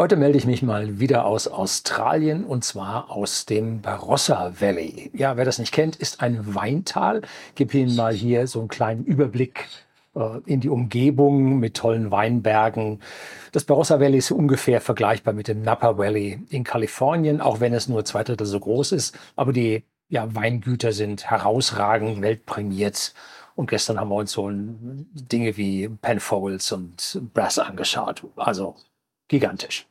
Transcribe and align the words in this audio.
Heute 0.00 0.14
melde 0.14 0.38
ich 0.38 0.46
mich 0.46 0.62
mal 0.62 1.00
wieder 1.00 1.24
aus 1.24 1.48
Australien 1.48 2.44
und 2.44 2.62
zwar 2.62 3.10
aus 3.10 3.46
dem 3.46 3.80
Barossa 3.80 4.52
Valley. 4.60 5.10
Ja, 5.12 5.36
wer 5.36 5.44
das 5.44 5.58
nicht 5.58 5.74
kennt, 5.74 5.96
ist 5.96 6.20
ein 6.20 6.54
Weintal. 6.54 7.22
Ich 7.48 7.54
gebe 7.56 7.76
Ihnen 7.76 7.96
mal 7.96 8.14
hier 8.14 8.46
so 8.46 8.60
einen 8.60 8.68
kleinen 8.68 9.04
Überblick 9.04 9.66
äh, 10.14 10.38
in 10.46 10.60
die 10.60 10.68
Umgebung 10.68 11.58
mit 11.58 11.76
tollen 11.76 12.12
Weinbergen. 12.12 13.00
Das 13.50 13.64
Barossa 13.64 13.98
Valley 13.98 14.18
ist 14.18 14.30
ungefähr 14.30 14.80
vergleichbar 14.80 15.34
mit 15.34 15.48
dem 15.48 15.62
Napa 15.62 15.98
Valley 15.98 16.46
in 16.48 16.62
Kalifornien, 16.62 17.40
auch 17.40 17.58
wenn 17.58 17.74
es 17.74 17.88
nur 17.88 18.04
zwei 18.04 18.22
Drittel 18.22 18.46
so 18.46 18.60
groß 18.60 18.92
ist. 18.92 19.18
Aber 19.34 19.52
die 19.52 19.82
ja, 20.08 20.32
Weingüter 20.32 20.92
sind 20.92 21.28
herausragend, 21.28 22.22
weltprämiert. 22.22 23.14
Und 23.56 23.68
gestern 23.68 23.98
haben 23.98 24.10
wir 24.10 24.14
uns 24.14 24.30
so 24.30 24.48
Dinge 24.48 25.56
wie 25.56 25.88
Penfolds 25.88 26.70
und 26.70 27.20
Brass 27.34 27.58
angeschaut. 27.58 28.22
Also 28.36 28.76
gigantisch. 29.28 29.86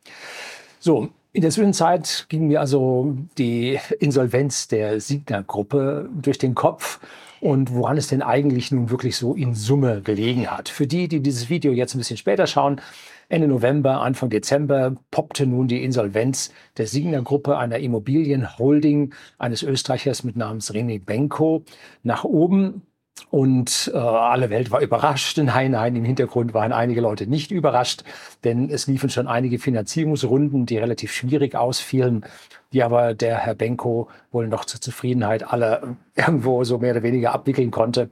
So, 0.80 1.08
in 1.32 1.42
der 1.42 1.50
Zwischenzeit 1.50 2.26
ging 2.28 2.48
mir 2.48 2.60
also 2.60 3.16
die 3.36 3.78
Insolvenz 4.00 4.68
der 4.68 5.00
Signa-Gruppe 5.00 6.08
durch 6.20 6.38
den 6.38 6.54
Kopf 6.54 7.00
und 7.40 7.72
woran 7.72 7.96
es 7.96 8.08
denn 8.08 8.22
eigentlich 8.22 8.72
nun 8.72 8.90
wirklich 8.90 9.16
so 9.16 9.34
in 9.34 9.54
Summe 9.54 10.02
gelegen 10.02 10.50
hat. 10.50 10.68
Für 10.68 10.86
die, 10.86 11.06
die 11.06 11.20
dieses 11.20 11.50
Video 11.50 11.72
jetzt 11.72 11.94
ein 11.94 11.98
bisschen 11.98 12.16
später 12.16 12.46
schauen, 12.46 12.80
Ende 13.28 13.46
November, 13.46 14.00
Anfang 14.00 14.30
Dezember 14.30 14.96
poppte 15.10 15.46
nun 15.46 15.68
die 15.68 15.84
Insolvenz 15.84 16.50
der 16.78 16.86
Signa-Gruppe, 16.86 17.58
einer 17.58 17.78
Immobilienholding 17.78 19.12
eines 19.38 19.62
Österreichers 19.62 20.24
mit 20.24 20.36
Namens 20.36 20.72
René 20.72 21.02
Benko, 21.04 21.62
nach 22.02 22.24
oben. 22.24 22.82
Und 23.30 23.90
äh, 23.94 23.98
alle 23.98 24.50
Welt 24.50 24.70
war 24.70 24.80
überrascht. 24.80 25.38
Nein, 25.38 25.72
nein, 25.72 25.96
im 25.96 26.04
Hintergrund 26.04 26.54
waren 26.54 26.72
einige 26.72 27.00
Leute 27.00 27.26
nicht 27.26 27.50
überrascht, 27.50 28.04
denn 28.44 28.70
es 28.70 28.86
liefen 28.86 29.10
schon 29.10 29.26
einige 29.26 29.58
Finanzierungsrunden, 29.58 30.66
die 30.66 30.78
relativ 30.78 31.12
schwierig 31.12 31.54
ausfielen, 31.54 32.24
die 32.72 32.82
aber 32.82 33.14
der 33.14 33.38
Herr 33.38 33.54
Benko 33.54 34.08
wohl 34.30 34.48
noch 34.48 34.64
zur 34.64 34.80
Zufriedenheit 34.80 35.50
aller 35.52 35.96
irgendwo 36.14 36.64
so 36.64 36.78
mehr 36.78 36.92
oder 36.92 37.02
weniger 37.02 37.32
abwickeln 37.32 37.70
konnte. 37.70 38.10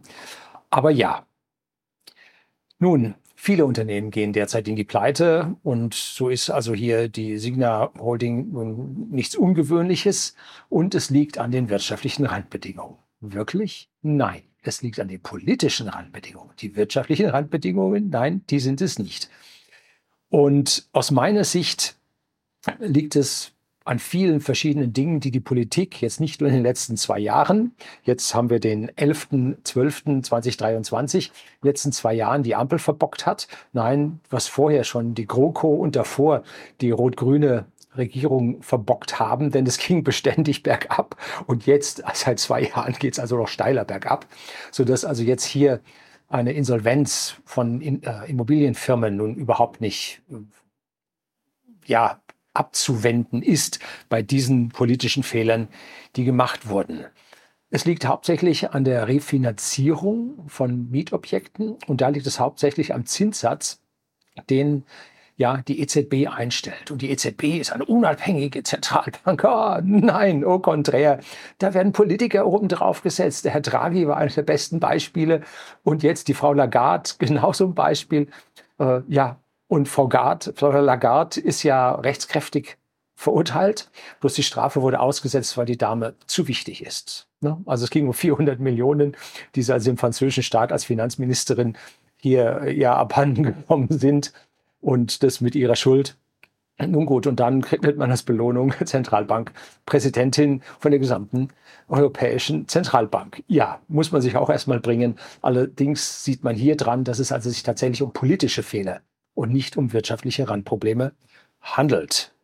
Aber 0.70 0.90
ja. 0.90 1.26
Nun, 2.78 3.14
viele 3.34 3.64
Unternehmen 3.64 4.10
gehen 4.10 4.32
derzeit 4.32 4.68
in 4.68 4.76
die 4.76 4.84
Pleite 4.84 5.56
und 5.62 5.94
so 5.94 6.28
ist 6.28 6.50
also 6.50 6.74
hier 6.74 7.08
die 7.08 7.38
Signa 7.38 7.90
Holding 7.98 9.08
nichts 9.10 9.34
Ungewöhnliches 9.34 10.34
und 10.68 10.94
es 10.94 11.08
liegt 11.10 11.38
an 11.38 11.52
den 11.52 11.70
wirtschaftlichen 11.70 12.26
Randbedingungen. 12.26 12.98
Wirklich? 13.20 13.88
Nein. 14.02 14.42
Es 14.62 14.80
liegt 14.82 14.98
an 14.98 15.08
den 15.08 15.20
politischen 15.20 15.88
Randbedingungen. 15.88 16.50
Die 16.58 16.74
wirtschaftlichen 16.74 17.26
Randbedingungen, 17.26 18.10
nein, 18.10 18.42
die 18.50 18.58
sind 18.58 18.80
es 18.80 18.98
nicht. 18.98 19.30
Und 20.28 20.88
aus 20.92 21.12
meiner 21.12 21.44
Sicht 21.44 21.94
liegt 22.80 23.14
es 23.14 23.52
an 23.84 24.00
vielen 24.00 24.40
verschiedenen 24.40 24.92
Dingen, 24.92 25.20
die 25.20 25.30
die 25.30 25.38
Politik 25.38 26.02
jetzt 26.02 26.18
nicht 26.18 26.40
nur 26.40 26.50
in 26.50 26.56
den 26.56 26.64
letzten 26.64 26.96
zwei 26.96 27.20
Jahren, 27.20 27.76
jetzt 28.02 28.34
haben 28.34 28.50
wir 28.50 28.58
den 28.58 28.90
11.12.2023, 28.90 31.30
letzten 31.62 31.92
zwei 31.92 32.12
Jahren 32.12 32.42
die 32.42 32.56
Ampel 32.56 32.80
verbockt 32.80 33.26
hat. 33.26 33.46
Nein, 33.72 34.18
was 34.28 34.48
vorher 34.48 34.82
schon 34.82 35.14
die 35.14 35.28
GroKo 35.28 35.72
und 35.72 35.94
davor 35.94 36.42
die 36.80 36.90
rot-grüne 36.90 37.66
Regierung 37.96 38.62
verbockt 38.62 39.18
haben, 39.18 39.50
denn 39.50 39.66
es 39.66 39.78
ging 39.78 40.04
beständig 40.04 40.62
bergab 40.62 41.16
und 41.46 41.66
jetzt 41.66 42.02
seit 42.14 42.38
zwei 42.38 42.62
Jahren 42.62 42.94
geht 42.94 43.14
es 43.14 43.18
also 43.18 43.36
noch 43.36 43.48
steiler 43.48 43.84
bergab, 43.84 44.26
sodass 44.70 45.04
also 45.04 45.22
jetzt 45.22 45.44
hier 45.44 45.80
eine 46.28 46.52
Insolvenz 46.52 47.36
von 47.44 47.80
äh, 47.80 48.24
Immobilienfirmen 48.26 49.16
nun 49.16 49.36
überhaupt 49.36 49.80
nicht 49.80 50.22
ja, 51.84 52.20
abzuwenden 52.52 53.42
ist 53.42 53.78
bei 54.08 54.22
diesen 54.22 54.70
politischen 54.70 55.22
Fehlern, 55.22 55.68
die 56.16 56.24
gemacht 56.24 56.68
wurden. 56.68 57.04
Es 57.70 57.84
liegt 57.84 58.06
hauptsächlich 58.06 58.70
an 58.70 58.84
der 58.84 59.08
Refinanzierung 59.08 60.48
von 60.48 60.90
Mietobjekten 60.90 61.76
und 61.86 62.00
da 62.00 62.08
liegt 62.08 62.26
es 62.26 62.40
hauptsächlich 62.40 62.94
am 62.94 63.06
Zinssatz, 63.06 63.82
den 64.48 64.84
ja, 65.36 65.58
die 65.68 65.80
EZB 65.80 66.28
einstellt. 66.28 66.90
Und 66.90 67.02
die 67.02 67.10
EZB 67.10 67.58
ist 67.60 67.72
eine 67.72 67.84
unabhängige 67.84 68.62
Zentralbank. 68.62 69.44
Oh, 69.44 69.78
nein, 69.82 70.44
au 70.44 70.58
contraire. 70.58 71.20
Da 71.58 71.74
werden 71.74 71.92
Politiker 71.92 72.46
oben 72.46 72.68
drauf 72.68 73.02
gesetzt. 73.02 73.44
Der 73.44 73.52
Herr 73.52 73.60
Draghi 73.60 74.08
war 74.08 74.16
eines 74.16 74.36
der 74.36 74.42
besten 74.42 74.80
Beispiele. 74.80 75.42
Und 75.82 76.02
jetzt 76.02 76.28
die 76.28 76.34
Frau 76.34 76.54
Lagarde, 76.54 77.10
genauso 77.18 77.66
ein 77.66 77.74
Beispiel. 77.74 78.28
Äh, 78.78 79.00
ja, 79.08 79.38
und 79.68 79.88
Frau, 79.88 80.08
Gard, 80.08 80.54
Frau 80.56 80.70
Lagarde 80.70 81.40
ist 81.40 81.62
ja 81.62 81.94
rechtskräftig 81.94 82.78
verurteilt. 83.14 83.90
Bloß 84.20 84.34
die 84.34 84.42
Strafe 84.42 84.80
wurde 84.80 85.00
ausgesetzt, 85.00 85.56
weil 85.58 85.66
die 85.66 85.78
Dame 85.78 86.14
zu 86.26 86.48
wichtig 86.48 86.84
ist. 86.84 87.28
Ne? 87.40 87.60
Also 87.66 87.84
es 87.84 87.90
ging 87.90 88.06
um 88.06 88.14
400 88.14 88.58
Millionen, 88.60 89.16
die 89.54 89.62
sie 89.62 89.72
also 89.72 89.90
im 89.90 89.98
französischen 89.98 90.42
Staat 90.42 90.72
als 90.72 90.84
Finanzministerin 90.84 91.76
hier 92.16 92.72
ja 92.72 92.94
abhanden 92.96 93.42
gekommen 93.42 93.88
sind 93.90 94.32
und 94.80 95.22
das 95.22 95.40
mit 95.40 95.54
ihrer 95.54 95.76
Schuld. 95.76 96.16
Nun 96.78 97.06
gut, 97.06 97.26
und 97.26 97.40
dann 97.40 97.62
kriegt 97.62 97.96
man 97.96 98.10
als 98.10 98.22
Belohnung 98.22 98.74
Zentralbankpräsidentin 98.84 100.62
von 100.78 100.90
der 100.90 101.00
gesamten 101.00 101.48
Europäischen 101.88 102.68
Zentralbank. 102.68 103.42
Ja, 103.46 103.80
muss 103.88 104.12
man 104.12 104.20
sich 104.20 104.36
auch 104.36 104.50
erstmal 104.50 104.80
bringen. 104.80 105.16
Allerdings 105.40 106.22
sieht 106.22 106.44
man 106.44 106.54
hier 106.54 106.76
dran, 106.76 107.04
dass 107.04 107.18
es 107.18 107.32
also 107.32 107.48
sich 107.48 107.62
tatsächlich 107.62 108.02
um 108.02 108.12
politische 108.12 108.62
Fehler 108.62 109.00
und 109.32 109.52
nicht 109.52 109.78
um 109.78 109.94
wirtschaftliche 109.94 110.50
Randprobleme 110.50 111.12
handelt. 111.62 112.34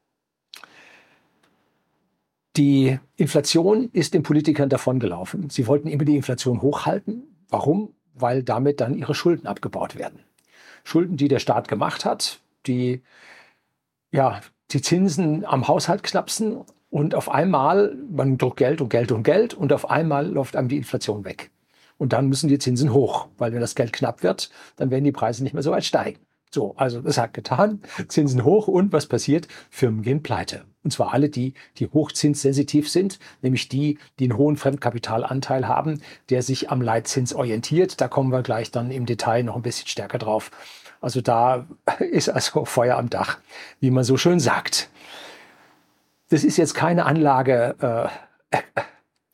Die 2.57 2.99
Inflation 3.17 3.91
ist 3.93 4.15
den 4.15 4.23
Politikern 4.23 4.69
davongelaufen. 4.69 5.51
Sie 5.51 5.67
wollten 5.67 5.89
immer 5.89 6.05
die 6.05 6.17
Inflation 6.17 6.63
hochhalten. 6.63 7.25
Warum? 7.49 7.95
Weil 8.15 8.43
damit 8.43 8.81
dann 8.81 8.95
ihre 8.95 9.15
Schulden 9.15 9.47
abgebaut 9.47 9.97
werden. 9.97 10.21
Schulden, 10.85 11.17
die 11.17 11.29
der 11.29 11.39
Staat 11.39 11.69
gemacht 11.69 12.05
hat, 12.05 12.41
die 12.67 13.03
ja, 14.13 14.41
die 14.71 14.83
Zinsen 14.83 15.45
am 15.45 15.69
Haushalt 15.69 16.03
knapsen 16.03 16.65
und 16.91 17.15
auf 17.15 17.31
einmal, 17.31 17.97
man 18.11 18.39
druckt 18.39 18.59
Geld 18.59 18.81
und 18.81 18.91
Geld 18.91 19.13
und 19.13 19.23
Geld 19.23 19.55
und 19.55 19.73
auf 19.73 19.91
einmal 19.91 20.27
läuft 20.27 20.57
einem 20.57 20.69
die 20.69 20.77
Inflation 20.77 21.25
weg. 21.25 21.51
Und 21.99 22.13
dann 22.13 22.29
müssen 22.29 22.49
die 22.49 22.59
Zinsen 22.59 22.93
hoch, 22.93 23.29
weil 23.39 23.53
wenn 23.53 23.61
das 23.61 23.75
Geld 23.75 23.93
knapp 23.93 24.23
wird, 24.23 24.51
dann 24.77 24.91
werden 24.91 25.05
die 25.05 25.13
Preise 25.13 25.43
nicht 25.43 25.55
mehr 25.55 25.63
so 25.63 25.71
weit 25.71 25.85
steigen. 25.85 26.19
So, 26.55 26.75
also 26.77 27.01
das 27.01 27.17
hat 27.17 27.33
getan, 27.33 27.81
Zinsen 28.09 28.45
hoch 28.45 28.69
und 28.69 28.93
was 28.93 29.07
passiert? 29.07 29.49
Firmen 29.71 30.03
gehen 30.03 30.23
pleite. 30.23 30.65
Und 30.85 30.93
zwar 30.93 31.15
alle 31.15 31.31
die, 31.31 31.55
die 31.79 31.87
hochzinssensitiv 31.87 32.91
sind, 32.91 33.19
nämlich 33.41 33.71
die, 33.71 33.99
die 34.19 34.25
einen 34.25 34.37
hohen 34.37 34.57
Fremdkapitalanteil 34.57 35.67
haben, 35.67 36.03
der 36.29 36.43
sich 36.43 36.71
am 36.71 36.83
Leitzins 36.83 37.33
orientiert. 37.35 38.03
Da 38.03 38.09
kommen 38.09 38.31
wir 38.33 38.43
gleich 38.43 38.71
dann 38.71 38.91
im 38.91 39.07
Detail 39.07 39.45
noch 39.45 39.57
ein 39.57 39.63
bisschen 39.63 39.89
stärker 39.89 40.19
drauf. 40.19 40.51
Also 41.01 41.23
da 41.23 41.67
ist 41.99 42.29
also 42.29 42.67
Feuer 42.67 42.99
am 42.99 43.09
Dach, 43.09 43.39
wie 43.81 43.91
man 43.91 44.05
so 44.05 44.19
schön 44.19 44.39
sagt. 44.39 44.91
Das 46.29 46.45
ist 46.45 46.59
jetzt 46.59 46.75
keine 46.75 47.07
Anlage. 47.07 48.11
Äh, 48.53 48.59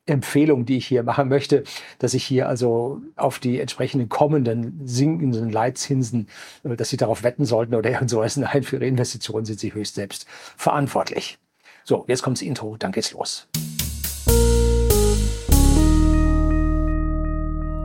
Empfehlung, 0.09 0.65
die 0.67 0.77
ich 0.77 0.87
hier 0.87 1.03
machen 1.03 1.29
möchte, 1.29 1.65
dass 1.99 2.15
ich 2.15 2.25
hier 2.25 2.49
also 2.49 3.01
auf 3.17 3.39
die 3.39 3.61
entsprechenden 3.61 4.09
kommenden 4.09 4.81
sinkenden 4.85 5.51
Leitzinsen, 5.51 6.29
äh, 6.65 6.77
dass 6.77 6.91
Sie 6.91 6.97
darauf 6.97 7.23
wetten 7.23 7.45
sollten 7.45 7.75
oder 7.75 7.91
irgend 7.91 8.11
sowas. 8.11 8.37
Nein, 8.37 8.63
für 8.63 8.77
Ihre 8.77 8.87
Investitionen 8.87 9.45
sind 9.45 9.61
Sie 9.61 9.75
höchst 9.75 9.95
selbst 9.95 10.27
verantwortlich. 10.57 11.39
So, 11.85 12.05
jetzt 12.07 12.23
kommt 12.23 12.39
das 12.39 12.43
Intro, 12.43 12.77
dann 12.77 12.93
geht's 12.93 13.13
los. 13.13 13.49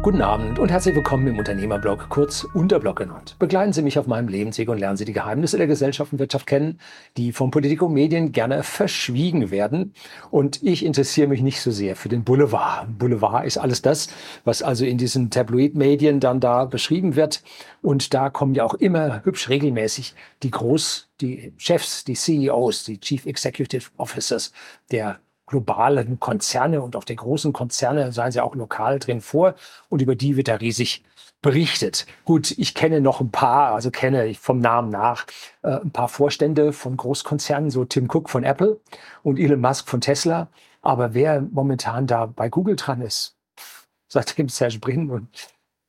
Guten 0.04 0.22
Abend 0.22 0.60
und 0.60 0.70
herzlich 0.70 0.96
willkommen 0.96 1.28
im 1.28 1.40
Unternehmerblog, 1.40 2.10
kurz 2.10 2.44
Unterblog 2.54 2.98
genannt. 2.98 3.38
Begleiten 3.40 3.72
Sie 3.72 3.82
mich 3.82 3.98
auf 3.98 4.06
meinem 4.06 4.28
Lebensweg 4.28 4.68
und 4.68 4.78
lernen 4.78 4.98
Sie 4.98 5.06
die 5.06 5.14
Geheimnisse 5.14 5.56
der 5.58 5.66
Gesellschaft 5.66 6.12
und 6.12 6.20
Wirtschaft 6.20 6.46
kennen, 6.46 6.78
die 7.16 7.32
von 7.32 7.52
Politik 7.52 7.82
und 7.82 7.94
Medien 7.94 8.34
gerne 8.34 8.64
verschwiegen 8.64 9.50
werden. 9.50 9.94
Und 10.30 10.62
ich 10.62 10.84
interessiere 10.84 11.30
mich 11.30 11.42
nicht 11.42 11.62
so 11.62 11.72
sehr 11.72 11.96
für 11.96 12.10
den 12.10 12.26
Boulevard. 12.26 13.00
Boulevard 13.00 13.46
ist 13.46 13.58
alles 13.58 13.82
das, 13.82 14.10
was 14.44 14.62
also 14.62 14.84
in 14.84 14.98
diesen 14.98 15.30
Tabloid-Medien 15.30 16.20
dann 16.20 16.42
da 16.42 16.66
beschrieben 16.66 17.16
wird. 17.16 17.42
Und 17.82 18.14
da 18.14 18.30
kommen 18.30 18.56
ja 18.56 18.66
auch 18.66 18.74
immer 18.74 19.24
hübsch 19.24 19.48
regelmäßig 19.48 20.16
die 20.44 20.52
Groß, 20.52 21.12
die 21.22 21.54
Chefs, 21.56 22.04
die 22.04 22.16
CEOs, 22.16 22.84
die 22.84 23.00
Chief 23.00 23.26
Executive 23.26 23.90
Officers 23.96 24.52
der 24.92 25.22
globalen 25.54 26.20
Konzerne 26.20 26.82
und 26.82 26.96
auch 26.96 27.04
der 27.04 27.16
großen 27.16 27.54
Konzerne, 27.54 28.12
seien 28.12 28.32
sie 28.32 28.42
auch 28.42 28.56
lokal 28.56 28.98
drin 28.98 29.22
vor. 29.22 29.54
Und 29.88 30.02
über 30.02 30.16
die 30.16 30.36
wird 30.36 30.48
da 30.48 30.56
riesig 30.56 31.04
berichtet. 31.44 32.08
Gut, 32.26 32.52
ich 32.58 32.74
kenne 32.74 33.02
noch 33.02 33.22
ein 33.22 33.30
paar, 33.30 33.76
also 33.76 33.92
kenne 33.92 34.26
ich 34.26 34.40
vom 34.40 34.58
Namen 34.58 34.90
nach 34.90 35.28
äh, 35.62 35.80
ein 35.82 35.92
paar 35.92 36.08
Vorstände 36.08 36.74
von 36.74 36.98
Großkonzernen, 36.98 37.70
so 37.70 37.86
Tim 37.86 38.10
Cook 38.10 38.30
von 38.32 38.44
Apple 38.44 38.80
und 39.22 39.38
Elon 39.38 39.62
Musk 39.62 39.88
von 39.88 40.02
Tesla. 40.02 40.48
Aber 40.82 41.14
wer 41.14 41.42
momentan 41.42 42.08
da 42.08 42.26
bei 42.26 42.50
Google 42.50 42.76
dran 42.76 43.02
ist, 43.02 43.38
seitdem 44.08 44.50
Serge 44.50 44.80
Brin 44.80 45.12
und 45.12 45.28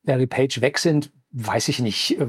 Larry 0.02 0.26
Page 0.26 0.60
weg 0.60 0.78
sind, 0.78 1.10
weiß 1.30 1.68
ich 1.68 1.78
nicht, 1.78 2.20
äh, 2.20 2.26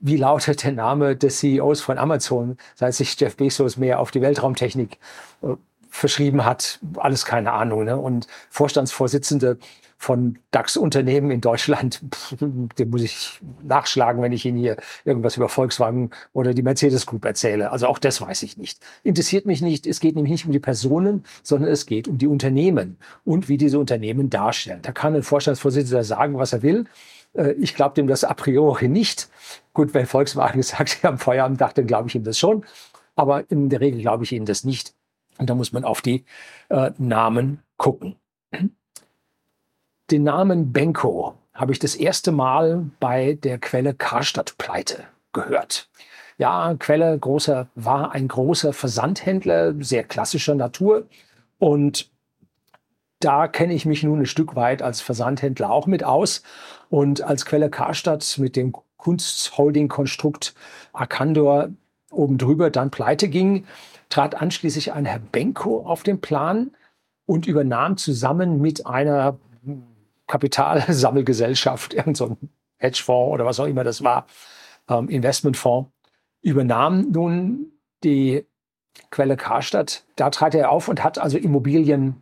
wie 0.00 0.16
lautet 0.16 0.64
der 0.64 0.72
Name 0.72 1.16
des 1.16 1.40
CEOs 1.40 1.82
von 1.82 1.98
Amazon, 1.98 2.56
seit 2.74 2.94
sich 2.94 3.20
Jeff 3.20 3.36
Bezos 3.36 3.76
mehr 3.76 4.00
auf 4.00 4.10
die 4.10 4.22
Weltraumtechnik 4.22 4.98
äh, 5.42 5.54
verschrieben 5.98 6.44
hat. 6.44 6.78
Alles 6.96 7.24
keine 7.24 7.52
Ahnung. 7.52 7.84
Ne? 7.84 7.96
Und 7.96 8.26
Vorstandsvorsitzende 8.50 9.58
von 10.00 10.38
DAX-Unternehmen 10.52 11.32
in 11.32 11.40
Deutschland, 11.40 12.00
den 12.40 12.90
muss 12.90 13.02
ich 13.02 13.40
nachschlagen, 13.64 14.22
wenn 14.22 14.30
ich 14.30 14.44
Ihnen 14.46 14.56
hier 14.56 14.76
irgendwas 15.04 15.36
über 15.36 15.48
Volkswagen 15.48 16.10
oder 16.32 16.54
die 16.54 16.62
Mercedes 16.62 17.04
Group 17.04 17.24
erzähle. 17.24 17.72
Also 17.72 17.88
auch 17.88 17.98
das 17.98 18.20
weiß 18.20 18.44
ich 18.44 18.56
nicht. 18.56 18.80
Interessiert 19.02 19.44
mich 19.44 19.60
nicht. 19.60 19.88
Es 19.88 19.98
geht 19.98 20.14
nämlich 20.14 20.30
nicht 20.30 20.46
um 20.46 20.52
die 20.52 20.60
Personen, 20.60 21.24
sondern 21.42 21.70
es 21.70 21.84
geht 21.84 22.06
um 22.06 22.16
die 22.16 22.28
Unternehmen 22.28 22.96
und 23.24 23.48
wie 23.48 23.56
diese 23.56 23.80
Unternehmen 23.80 24.30
darstellen. 24.30 24.80
Da 24.82 24.92
kann 24.92 25.16
ein 25.16 25.24
Vorstandsvorsitzender 25.24 26.04
sagen, 26.04 26.38
was 26.38 26.52
er 26.52 26.62
will. 26.62 26.84
Äh, 27.34 27.52
ich 27.52 27.74
glaube 27.74 27.96
dem 27.96 28.06
das 28.06 28.22
a 28.22 28.34
priori 28.34 28.86
nicht. 28.86 29.28
Gut, 29.74 29.94
wenn 29.94 30.06
Volkswagen 30.06 30.62
sagt, 30.62 30.90
sie 30.90 31.06
haben 31.08 31.56
Dach, 31.56 31.72
dann 31.72 31.88
glaube 31.88 32.08
ich 32.08 32.14
ihm 32.14 32.22
das 32.22 32.38
schon. 32.38 32.64
Aber 33.16 33.50
in 33.50 33.68
der 33.68 33.80
Regel 33.80 34.00
glaube 34.00 34.22
ich 34.22 34.30
ihnen 34.30 34.46
das 34.46 34.62
nicht. 34.62 34.94
Und 35.38 35.48
da 35.48 35.54
muss 35.54 35.72
man 35.72 35.84
auf 35.84 36.02
die 36.02 36.24
äh, 36.68 36.90
Namen 36.98 37.62
gucken. 37.76 38.16
Den 40.10 40.24
Namen 40.24 40.72
Benko 40.72 41.34
habe 41.54 41.72
ich 41.72 41.78
das 41.78 41.94
erste 41.94 42.32
Mal 42.32 42.90
bei 43.00 43.34
der 43.34 43.58
Quelle 43.58 43.94
Karstadt-Pleite 43.94 45.04
gehört. 45.32 45.88
Ja, 46.38 46.74
Quelle 46.78 47.18
großer, 47.18 47.68
war 47.74 48.12
ein 48.12 48.28
großer 48.28 48.72
Versandhändler, 48.72 49.74
sehr 49.80 50.04
klassischer 50.04 50.54
Natur. 50.54 51.06
Und 51.58 52.10
da 53.20 53.48
kenne 53.48 53.74
ich 53.74 53.84
mich 53.86 54.02
nun 54.04 54.20
ein 54.20 54.26
Stück 54.26 54.54
weit 54.54 54.80
als 54.80 55.00
Versandhändler 55.00 55.70
auch 55.70 55.86
mit 55.86 56.04
aus. 56.04 56.42
Und 56.88 57.22
als 57.22 57.44
Quelle 57.44 57.70
Karstadt 57.70 58.38
mit 58.38 58.56
dem 58.56 58.72
Kunstholding-Konstrukt 58.96 60.54
Arcandor 60.92 61.70
oben 62.10 62.38
drüber 62.38 62.70
dann 62.70 62.90
pleite 62.90 63.28
ging, 63.28 63.66
trat 64.08 64.34
anschließend 64.34 64.90
ein 64.90 65.04
Herr 65.04 65.18
Benko 65.18 65.86
auf 65.86 66.02
den 66.02 66.20
Plan 66.20 66.72
und 67.26 67.46
übernahm 67.46 67.96
zusammen 67.96 68.60
mit 68.60 68.86
einer 68.86 69.38
Kapitalsammelgesellschaft, 70.26 71.94
irgendein 71.94 72.36
Hedgefonds 72.78 73.34
oder 73.34 73.44
was 73.44 73.60
auch 73.60 73.66
immer 73.66 73.84
das 73.84 74.02
war, 74.02 74.26
ähm, 74.88 75.08
Investmentfonds, 75.08 75.90
übernahm 76.42 77.10
nun 77.10 77.72
die 78.04 78.46
Quelle 79.10 79.36
Karstadt. 79.36 80.04
Da 80.16 80.30
trat 80.30 80.54
er 80.54 80.70
auf 80.70 80.88
und 80.88 81.04
hat 81.04 81.18
also 81.18 81.38
Immobilien 81.38 82.16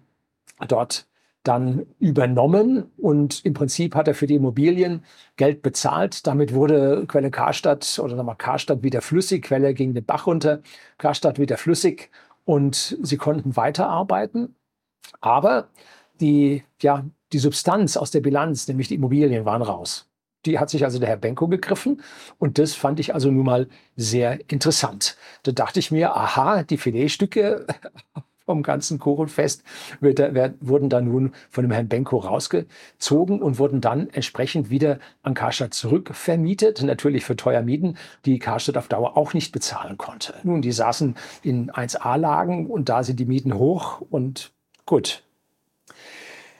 dort 0.69 1.07
dann 1.47 1.87
übernommen 1.99 2.91
und 2.97 3.45
im 3.45 3.55
Prinzip 3.55 3.95
hat 3.95 4.09
er 4.09 4.15
für 4.15 4.27
die 4.27 4.35
Immobilien 4.35 5.05
Geld 5.37 5.63
bezahlt. 5.63 6.27
Damit 6.27 6.53
wurde 6.53 7.05
Quelle 7.07 7.31
Karstadt 7.31 8.01
oder 8.03 8.17
nochmal 8.17 8.37
Karstadt 8.37 8.83
wieder 8.83 9.01
flüssig. 9.01 9.45
Quelle 9.45 9.75
ging 9.75 9.95
den 9.95 10.05
Bach 10.05 10.27
runter, 10.27 10.61
Karstadt 10.99 11.39
wieder 11.39 11.57
flüssig 11.57 12.11
und 12.45 12.99
sie 13.03 13.17
konnten 13.17 13.57
weiterarbeiten. 13.57 14.57
Aber 15.21 15.69
die, 16.21 16.65
ja, 16.83 17.05
die 17.33 17.39
Substanz 17.39 17.97
aus 17.97 18.11
der 18.11 18.21
Bilanz, 18.21 18.67
nämlich 18.69 18.89
die 18.89 18.95
Immobilien, 18.95 19.45
waren 19.45 19.63
raus. 19.63 20.09
Die 20.47 20.59
hat 20.59 20.71
sich 20.71 20.85
also 20.85 20.99
der 20.99 21.09
Herr 21.09 21.17
Benko 21.17 21.49
gegriffen 21.49 22.03
und 22.39 22.59
das 22.59 22.75
fand 22.75 23.01
ich 23.01 23.15
also 23.15 23.31
nun 23.31 23.45
mal 23.45 23.69
sehr 23.97 24.41
interessant. 24.51 25.17
Da 25.43 25.53
dachte 25.53 25.81
ich 25.81 25.91
mir, 25.91 26.17
aha, 26.17 26.63
die 26.63 26.77
Filetstücke 26.77 27.67
vom 28.47 28.63
ganzen 28.63 28.99
Kuchenfest 28.99 29.65
wurden 30.01 30.89
dann 30.89 31.05
nun 31.05 31.33
von 31.51 31.65
dem 31.65 31.73
Herrn 31.73 31.89
Benko 31.89 32.19
rausgezogen 32.19 33.43
und 33.43 33.59
wurden 33.59 33.81
dann 33.81 34.09
entsprechend 34.09 34.71
wieder 34.71 35.01
an 35.23 35.35
Karstadt 35.35 35.75
zurückvermietet. 35.75 36.83
Natürlich 36.83 37.25
für 37.25 37.37
teuer 37.37 37.63
Mieten, 37.63 37.97
die 38.25 38.39
Karstadt 38.39 38.79
auf 38.79 38.87
Dauer 38.89 39.17
auch 39.17 39.35
nicht 39.35 39.53
bezahlen 39.53 39.99
konnte. 39.99 40.35
Nun, 40.45 40.63
die 40.63 40.73
saßen 40.73 41.17
in 41.43 41.71
1A-Lagen 41.73 42.67
und 42.69 42.89
da 42.89 43.03
sind 43.03 43.19
die 43.19 43.27
Mieten 43.27 43.59
hoch 43.59 44.01
und 44.09 44.53
gut, 44.87 45.25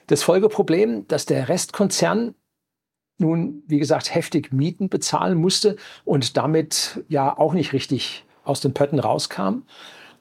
das 0.07 0.23
Folgeproblem, 0.23 1.07
dass 1.07 1.25
der 1.25 1.49
Restkonzern 1.49 2.35
nun, 3.17 3.63
wie 3.65 3.79
gesagt, 3.79 4.13
heftig 4.13 4.53
Mieten 4.53 4.89
bezahlen 4.89 5.37
musste 5.37 5.77
und 6.05 6.37
damit 6.37 7.03
ja 7.07 7.35
auch 7.35 7.53
nicht 7.53 7.73
richtig 7.73 8.25
aus 8.43 8.61
den 8.61 8.73
Pötten 8.73 8.99
rauskam. 8.99 9.63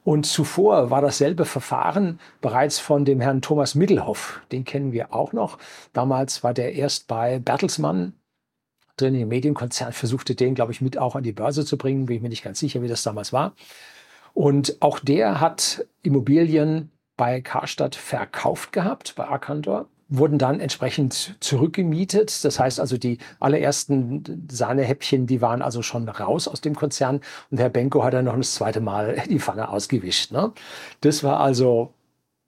Und 0.06 0.24
zuvor 0.24 0.88
war 0.92 1.02
dasselbe 1.02 1.44
Verfahren 1.44 2.20
bereits 2.40 2.78
von 2.78 3.04
dem 3.04 3.20
Herrn 3.20 3.42
Thomas 3.42 3.74
Middelhoff. 3.74 4.40
Den 4.52 4.64
kennen 4.64 4.92
wir 4.92 5.12
auch 5.12 5.32
noch. 5.32 5.58
Damals 5.92 6.44
war 6.44 6.54
der 6.54 6.74
erst 6.74 7.08
bei 7.08 7.40
Bertelsmann 7.40 8.12
drin 8.96 9.16
im 9.16 9.26
Medienkonzern, 9.26 9.92
versuchte 9.92 10.36
den, 10.36 10.54
glaube 10.54 10.70
ich, 10.70 10.80
mit 10.80 10.96
auch 10.96 11.16
an 11.16 11.24
die 11.24 11.32
Börse 11.32 11.64
zu 11.64 11.76
bringen. 11.76 12.06
Bin 12.06 12.14
ich 12.14 12.22
mir 12.22 12.28
nicht 12.28 12.44
ganz 12.44 12.60
sicher, 12.60 12.82
wie 12.82 12.88
das 12.88 13.02
damals 13.02 13.32
war. 13.32 13.56
Und 14.32 14.76
auch 14.78 15.00
der 15.00 15.40
hat 15.40 15.84
Immobilien 16.04 16.92
bei 17.16 17.40
Karstadt 17.40 17.96
verkauft 17.96 18.72
gehabt, 18.72 19.16
bei 19.16 19.26
Arkantor, 19.26 19.88
wurden 20.08 20.38
dann 20.38 20.60
entsprechend 20.60 21.36
zurückgemietet. 21.40 22.44
Das 22.44 22.58
heißt 22.58 22.80
also, 22.80 22.96
die 22.96 23.18
allerersten 23.40 24.46
Sahnehäppchen, 24.50 25.26
die 25.26 25.40
waren 25.40 25.62
also 25.62 25.82
schon 25.82 26.08
raus 26.08 26.48
aus 26.48 26.60
dem 26.60 26.74
Konzern 26.74 27.20
und 27.50 27.58
Herr 27.58 27.70
Benko 27.70 28.04
hat 28.04 28.14
dann 28.14 28.26
noch 28.26 28.36
das 28.36 28.54
zweite 28.54 28.80
Mal 28.80 29.22
die 29.28 29.40
Pfanne 29.40 29.68
ausgewischt. 29.68 30.32
Ne? 30.32 30.52
Das 31.00 31.24
war 31.24 31.40
also, 31.40 31.94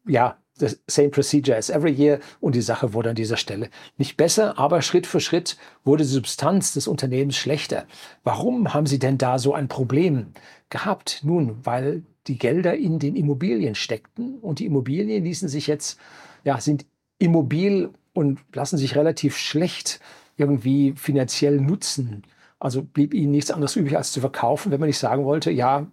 ja, 0.07 0.37
the 0.59 0.77
same 0.87 1.11
procedure 1.11 1.57
as 1.57 1.71
every 1.71 1.93
year 1.93 2.21
und 2.41 2.55
die 2.55 2.63
Sache 2.63 2.93
wurde 2.93 3.11
an 3.11 3.17
dieser 3.17 3.37
Stelle 3.37 3.71
nicht 3.97 4.17
besser, 4.17 4.59
aber 4.59 4.83
Schritt 4.83 5.07
für 5.07 5.21
Schritt 5.21 5.57
wurde 5.85 6.05
die 6.05 6.11
Substanz 6.11 6.75
des 6.75 6.89
Unternehmens 6.89 7.37
schlechter. 7.37 7.87
Warum 8.25 8.75
haben 8.75 8.87
Sie 8.87 8.99
denn 8.99 9.19
da 9.19 9.39
so 9.39 9.55
ein 9.55 9.69
Problem 9.69 10.33
gehabt? 10.69 11.21
Nun, 11.23 11.59
weil 11.65 12.03
die 12.27 12.39
Gelder 12.39 12.77
in 12.77 12.99
den 12.99 13.17
Immobilien 13.17 13.75
steckten 13.75 14.39
und 14.41 14.59
die 14.59 14.67
Immobilien 14.67 15.25
ließen 15.25 15.49
sich 15.49 15.67
jetzt, 15.67 15.99
ja, 16.45 16.61
sind 16.61 16.85
immobil 17.19 17.91
und 18.13 18.41
lassen 18.53 18.79
sich 18.79 18.97
relativ 18.97 19.37
schlecht 19.37 20.01
irgendwie 20.37 20.95
finanziell 20.97 21.61
nutzen. 21.61 22.23
Also 22.59 22.83
blieb 22.83 23.15
ihnen 23.15 23.33
nichts 23.33 23.51
anderes 23.51 23.77
übrig, 23.77 23.97
als 23.97 24.13
zu 24.13 24.21
verkaufen, 24.21 24.73
wenn 24.73 24.81
man 24.81 24.89
nicht 24.89 24.99
sagen 24.99 25.25
wollte, 25.25 25.51
ja, 25.51 25.87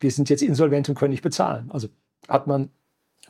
wir 0.00 0.10
sind 0.10 0.28
jetzt 0.28 0.42
insolvent 0.42 0.88
und 0.88 0.94
können 0.94 1.12
nicht 1.12 1.22
bezahlen. 1.22 1.70
Also 1.70 1.88
hat 2.28 2.46
man 2.46 2.70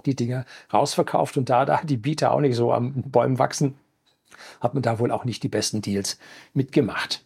die 0.06 0.16
Dinge 0.16 0.44
rausverkauft 0.72 1.36
und 1.36 1.48
da, 1.50 1.64
da 1.64 1.80
die 1.82 1.96
Bieter 1.96 2.32
auch 2.32 2.40
nicht 2.40 2.56
so 2.56 2.72
am 2.72 2.94
Bäumen 3.02 3.38
wachsen, 3.38 3.76
hat 4.60 4.74
man 4.74 4.82
da 4.82 4.98
wohl 4.98 5.10
auch 5.10 5.24
nicht 5.24 5.42
die 5.42 5.48
besten 5.48 5.82
Deals 5.82 6.18
mitgemacht. 6.54 7.24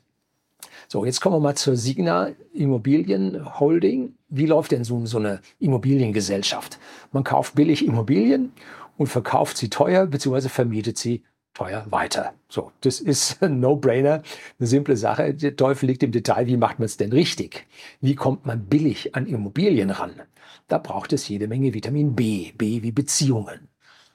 So, 0.88 1.04
jetzt 1.04 1.20
kommen 1.20 1.36
wir 1.36 1.40
mal 1.40 1.56
zur 1.56 1.76
Signa 1.76 2.30
Immobilien 2.52 3.58
Holding. 3.58 4.14
Wie 4.28 4.46
läuft 4.46 4.72
denn 4.72 4.84
so, 4.84 5.04
so 5.06 5.18
eine 5.18 5.40
Immobiliengesellschaft? 5.58 6.78
Man 7.12 7.24
kauft 7.24 7.54
billig 7.54 7.86
Immobilien 7.86 8.52
und 8.96 9.06
verkauft 9.06 9.56
sie 9.56 9.70
teuer 9.70 10.06
bzw. 10.06 10.48
vermietet 10.48 10.98
sie 10.98 11.22
teuer 11.54 11.86
weiter. 11.90 12.34
So, 12.48 12.72
das 12.80 13.00
ist 13.00 13.42
ein 13.42 13.60
No-Brainer, 13.60 14.22
eine 14.58 14.66
simple 14.66 14.96
Sache. 14.96 15.34
Der 15.34 15.56
Teufel 15.56 15.86
liegt 15.86 16.02
im 16.02 16.12
Detail. 16.12 16.46
Wie 16.46 16.56
macht 16.56 16.78
man 16.78 16.86
es 16.86 16.96
denn 16.96 17.12
richtig? 17.12 17.66
Wie 18.00 18.14
kommt 18.14 18.46
man 18.46 18.66
billig 18.66 19.14
an 19.14 19.26
Immobilien 19.26 19.90
ran? 19.90 20.22
Da 20.68 20.78
braucht 20.78 21.12
es 21.12 21.28
jede 21.28 21.48
Menge 21.48 21.74
Vitamin 21.74 22.14
B, 22.14 22.52
B 22.52 22.82
wie 22.82 22.92
Beziehungen. 22.92 23.68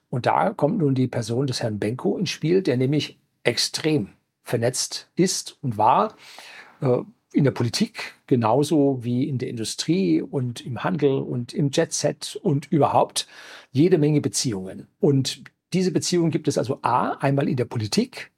Und 0.10 0.26
da 0.26 0.52
kommt 0.52 0.80
nun 0.80 0.96
die 0.96 1.08
Person 1.08 1.48
des 1.48 1.62
Herrn 1.62 1.80
Benko 1.80 2.18
ins 2.18 2.30
Spiel, 2.30 2.62
der 2.62 2.78
nämlich 2.78 3.20
extrem 3.44 4.10
vernetzt 4.44 5.10
ist 5.16 5.58
und 5.62 5.78
war 5.78 6.16
äh, 6.82 7.00
in 7.34 7.44
der 7.44 7.52
Politik 7.52 8.16
genauso 8.26 9.04
wie 9.04 9.28
in 9.28 9.38
der 9.38 9.50
Industrie 9.50 10.22
und 10.22 10.66
im 10.66 10.84
Handel 10.84 11.20
und 11.22 11.54
im 11.54 11.72
Jetset 11.72 12.38
und 12.42 12.72
überhaupt 12.72 13.28
jede 13.72 13.98
Menge 13.98 14.22
Beziehungen. 14.22 14.88
Und 15.00 15.44
diese 15.74 15.92
Beziehungen 15.92 16.32
gibt 16.32 16.48
es 16.48 16.58
also 16.58 16.80
A, 16.82 17.12
einmal 17.20 17.50
in 17.50 17.58
der 17.58 17.66
Politik, 17.66 18.32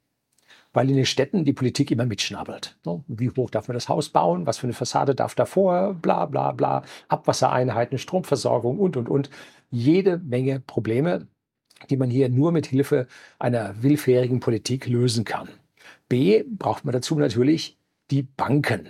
weil 0.72 0.88
in 0.90 0.96
den 0.96 1.06
Städten 1.06 1.44
die 1.44 1.52
Politik 1.52 1.90
immer 1.90 2.06
mitschnabbelt. 2.06 2.78
Ne? 2.84 3.02
Wie 3.08 3.30
hoch 3.30 3.50
darf 3.50 3.68
man 3.68 3.74
das 3.74 3.88
Haus 3.88 4.08
bauen? 4.08 4.46
Was 4.46 4.58
für 4.58 4.66
eine 4.66 4.72
Fassade 4.72 5.14
darf 5.14 5.34
davor? 5.34 5.94
Bla, 5.94 6.26
bla, 6.26 6.52
bla. 6.52 6.82
Abwassereinheiten, 7.08 7.98
Stromversorgung 7.98 8.78
und, 8.78 8.96
und, 8.96 9.08
und. 9.08 9.30
Jede 9.70 10.18
Menge 10.18 10.60
Probleme, 10.60 11.28
die 11.88 11.96
man 11.96 12.10
hier 12.10 12.28
nur 12.28 12.52
mit 12.52 12.66
Hilfe 12.66 13.06
einer 13.38 13.82
willfährigen 13.82 14.40
Politik 14.40 14.86
lösen 14.86 15.24
kann. 15.24 15.48
B, 16.08 16.44
braucht 16.44 16.84
man 16.84 16.92
dazu 16.92 17.16
natürlich 17.16 17.79
die 18.10 18.22
Banken, 18.22 18.88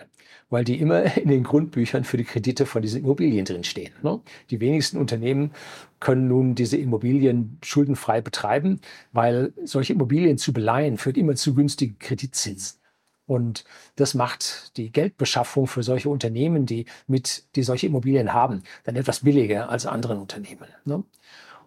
weil 0.49 0.65
die 0.65 0.81
immer 0.81 1.17
in 1.17 1.29
den 1.29 1.45
Grundbüchern 1.45 2.05
für 2.05 2.17
die 2.17 2.25
Kredite 2.25 2.67
von 2.67 2.83
diesen 2.83 3.03
Immobilien 3.03 3.45
drinstehen. 3.45 3.93
Ne? 4.03 4.21
Die 4.51 4.61
wenigsten 4.61 4.99
Unternehmen 4.99 5.53
können 5.99 6.29
nun 6.29 6.55
diese 6.55 6.77
Immobilien 6.77 7.59
schuldenfrei 7.63 8.21
betreiben, 8.21 8.81
weil 9.13 9.53
solche 9.65 9.93
Immobilien 9.93 10.39
zu 10.39 10.53
beleihen 10.53 10.99
führt 10.99 11.17
immer 11.17 11.35
zu 11.35 11.55
günstigen 11.55 11.99
Kreditzinsen. 11.99 12.81
Und 13.27 13.65
das 13.95 14.15
macht 14.15 14.77
die 14.77 14.91
Geldbeschaffung 14.91 15.69
für 15.69 15.85
solche 15.85 16.09
Unternehmen, 16.09 16.67
die, 16.67 16.87
mit, 17.07 17.45
die 17.55 17.63
solche 17.63 17.87
Immobilien 17.87 18.33
haben, 18.33 18.65
dann 18.83 18.97
etwas 18.97 19.21
billiger 19.21 19.69
als 19.69 19.87
anderen 19.87 20.19
Unternehmen. 20.19 20.67
Ne? 20.85 21.05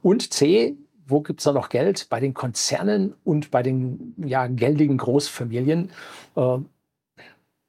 Und 0.01 0.33
C, 0.33 0.75
wo 1.07 1.21
gibt 1.21 1.39
es 1.39 1.45
da 1.45 1.53
noch 1.53 1.69
Geld? 1.69 2.07
Bei 2.09 2.19
den 2.19 2.33
Konzernen 2.33 3.13
und 3.23 3.49
bei 3.49 3.63
den 3.63 4.13
ja, 4.17 4.47
geldigen 4.47 4.97
Großfamilien. 4.97 5.91
Äh, 6.35 6.57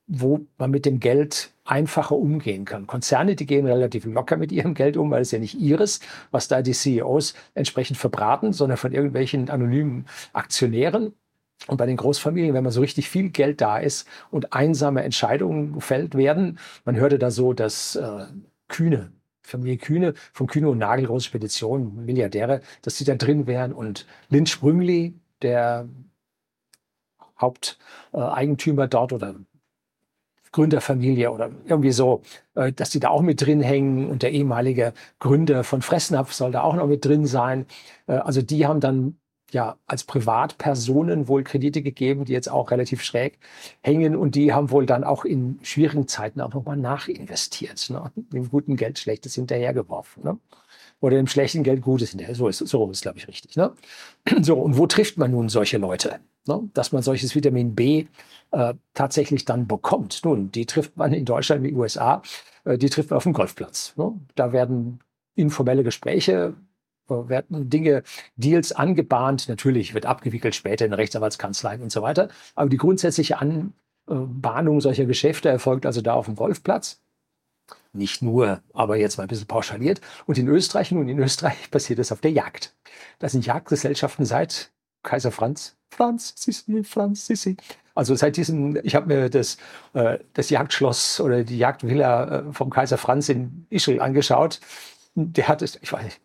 wo 0.07 0.47
man 0.59 0.71
mit 0.71 0.85
dem 0.85 1.01
Geld 1.01 1.53
einfacher 1.65 2.17
umgehen 2.17 2.65
kann. 2.65 2.87
Konzerne, 2.87 3.37
die 3.37 3.47
gehen 3.47 3.67
relativ 3.67 4.05
locker 4.05 4.37
mit 4.37 4.53
ihrem 4.53 4.75
Geld 4.75 4.97
um, 4.97 5.11
weil 5.11 5.23
es 5.23 5.31
ja 5.31 5.39
nicht 5.39 5.55
ihres, 5.55 6.01
was 6.31 6.49
da 6.49 6.63
die 6.63 6.73
CEOs 6.73 7.35
entsprechend 7.55 7.97
verbraten, 7.97 8.53
sondern 8.53 8.77
von 8.77 8.93
irgendwelchen 8.93 9.49
anonymen 9.49 10.07
Aktionären. 10.33 11.15
Und 11.67 11.79
bei 11.79 11.87
den 11.87 11.97
Großfamilien, 11.97 12.53
wenn 12.53 12.65
man 12.65 12.73
so 12.73 12.81
richtig 12.81 13.09
viel 13.09 13.31
Geld 13.31 13.61
da 13.63 13.79
ist 13.79 14.07
und 14.31 14.53
einsame 14.53 15.03
Entscheidungen 15.03 15.73
gefällt 15.73 16.15
werden, 16.15 16.59
man 16.85 16.97
hörte 16.97 17.19
da 17.19 17.31
so, 17.31 17.55
dass 17.55 17.97
äh, 17.97 18.27
Kühne, 18.69 19.13
Familie 19.43 19.79
Kühne, 19.79 20.15
von 20.33 20.47
Kühne 20.47 20.69
und 20.69 20.79
Nagel, 20.79 21.07
große 21.07 21.27
Spedition, 21.27 22.05
Milliardäre, 22.05 22.61
dass 22.83 22.97
die 22.97 23.05
da 23.05 23.15
drin 23.15 23.47
wären 23.47 23.73
und 23.73 24.07
Lind 24.29 24.51
Sprüngli, 24.51 25.15
der 25.41 25.89
Haupteigentümer 27.41 28.87
dort 28.87 29.13
oder 29.13 29.35
Gründerfamilie 30.55 31.33
oder 31.33 31.51
irgendwie 31.67 31.91
so, 31.91 32.23
äh, 32.55 32.73
dass 32.73 32.91
die 32.91 33.01
da 33.01 33.09
auch 33.09 33.23
mit 33.23 33.45
drin 33.45 33.61
hängen 33.61 34.09
und 34.09 34.23
der 34.23 34.31
ehemalige 34.33 34.95
Gründer 35.19 35.65
von 35.65 35.83
Fressnapf 35.83 36.33
soll 36.33 36.53
da 36.53 36.63
auch 36.63 36.77
noch 36.77 36.87
mit 36.87 37.05
drin 37.05 37.27
sein. 37.27 37.67
Äh, 38.07 38.13
also 38.13 38.41
die 38.41 38.65
haben 38.65 38.79
dann 38.79 39.19
ja 39.51 39.77
als 39.87 40.05
Privatpersonen 40.05 41.27
wohl 41.27 41.43
Kredite 41.43 41.83
gegeben, 41.83 42.25
die 42.25 42.33
jetzt 42.33 42.49
auch 42.49 42.71
relativ 42.71 43.03
schräg 43.03 43.39
hängen 43.81 44.15
und 44.15 44.37
die 44.37 44.53
haben 44.53 44.71
wohl 44.71 44.87
dann 44.87 45.03
auch 45.03 45.25
in 45.25 45.59
schwierigen 45.63 46.07
Zeiten 46.07 46.41
auch 46.41 46.55
nochmal 46.55 46.77
nachinvestiert. 46.77 47.91
Ne? 47.91 48.13
Dem 48.15 48.49
guten 48.49 48.77
Geld 48.77 49.01
Schlechtes 49.01 49.35
hinterhergeworfen. 49.35 50.23
Ne? 50.23 50.39
Oder 51.01 51.17
dem 51.17 51.27
schlechten 51.27 51.65
Geld 51.65 51.83
Gutes 51.83 52.11
hinterher. 52.11 52.37
So 52.37 52.47
ist, 52.47 52.59
so 52.59 52.91
ist 52.91 53.03
glaube 53.03 53.19
ich, 53.19 53.27
richtig. 53.27 53.57
Ne? 53.57 53.73
So, 54.43 54.55
und 54.55 54.79
wo 54.79 54.87
trifft 54.87 55.19
man 55.19 55.33
nun 55.33 55.49
solche 55.49 55.79
Leute? 55.79 56.21
Ne? 56.47 56.69
Dass 56.75 56.93
man 56.93 57.03
solches 57.03 57.35
Vitamin 57.35 57.75
B 57.75 58.07
äh, 58.55 58.75
tatsächlich 58.95 59.45
dann 59.45 59.67
bekommt. 59.67 60.21
Nun, 60.25 60.53
die 60.53 60.67
trifft 60.67 60.97
man 60.97 61.13
in 61.13 61.25
Deutschland 61.25 61.65
wie 61.65 61.73
USA, 61.73 62.23
äh, 62.65 62.79
die 62.79 62.89
trifft 62.89 63.11
man 63.11 63.17
auf 63.17 63.25
dem 63.25 63.33
Golfplatz. 63.33 63.95
Ne? 63.97 64.13
Da 64.37 64.53
werden 64.53 65.01
informelle 65.35 65.83
Gespräche, 65.83 66.55
werden 67.09 67.69
Dinge, 67.69 68.05
Deals 68.37 68.73
angebahnt. 68.73 69.49
Natürlich 69.49 69.93
wird 69.93 70.07
abgewickelt 70.07 70.55
später 70.55 70.87
in 70.87 70.93
Rechtsanwaltskanzleien 70.93 71.83
und 71.83 71.91
so 71.91 72.01
weiter. 72.03 72.29
Aber 72.55 72.71
die 72.71 72.77
grundsätzliche 72.77 73.39
Anbahnung 73.39 74.81
solcher 74.81 75.05
Geschäfte 75.05 75.49
erfolgt 75.49 75.85
also 75.85 76.01
da 76.01 76.15
auf 76.15 76.27
dem 76.27 76.37
Golfplatz. 76.37 77.01
Nicht 77.93 78.23
nur, 78.23 78.61
aber 78.73 78.97
jetzt 78.97 79.19
mal 79.19 79.25
ein 79.25 79.29
bisschen 79.29 79.49
pauschaliert. 79.49 80.01
Und 80.27 80.39
in 80.39 80.47
Österreich, 80.49 80.93
nun 80.93 81.09
in 81.09 81.19
Österreich 81.19 81.69
passiert 81.71 81.99
es 81.99 82.13
auf 82.13 82.21
der 82.21 82.31
Jagd. 82.31 82.73
Das 83.19 83.33
sind 83.33 83.45
Jagdgesellschaften 83.45 84.25
seit 84.25 84.71
Kaiser 85.03 85.33
Franz, 85.33 85.77
Franz, 85.91 86.35
Sissi, 86.37 86.85
Franz, 86.85 87.27
Sissi. 87.27 87.57
Also 87.95 88.15
seit 88.15 88.37
diesem, 88.37 88.79
ich 88.83 88.95
habe 88.95 89.07
mir 89.07 89.31
das, 89.31 89.57
äh, 89.93 90.19
das 90.33 90.51
Jagdschloss 90.51 91.21
oder 91.21 91.45
die 91.45 91.59
Jagdvilla 91.59 92.39
äh, 92.41 92.53
vom 92.53 92.71
Kaiser 92.71 92.99
Franz 92.99 93.29
in 93.29 93.67
Ischl 93.71 94.01
angeschaut. 94.01 94.61
Der 95.15 95.49
hat 95.49 95.63
es, 95.63 95.79
ich 95.81 95.93
weiß 95.93 96.05
nicht, 96.05 96.21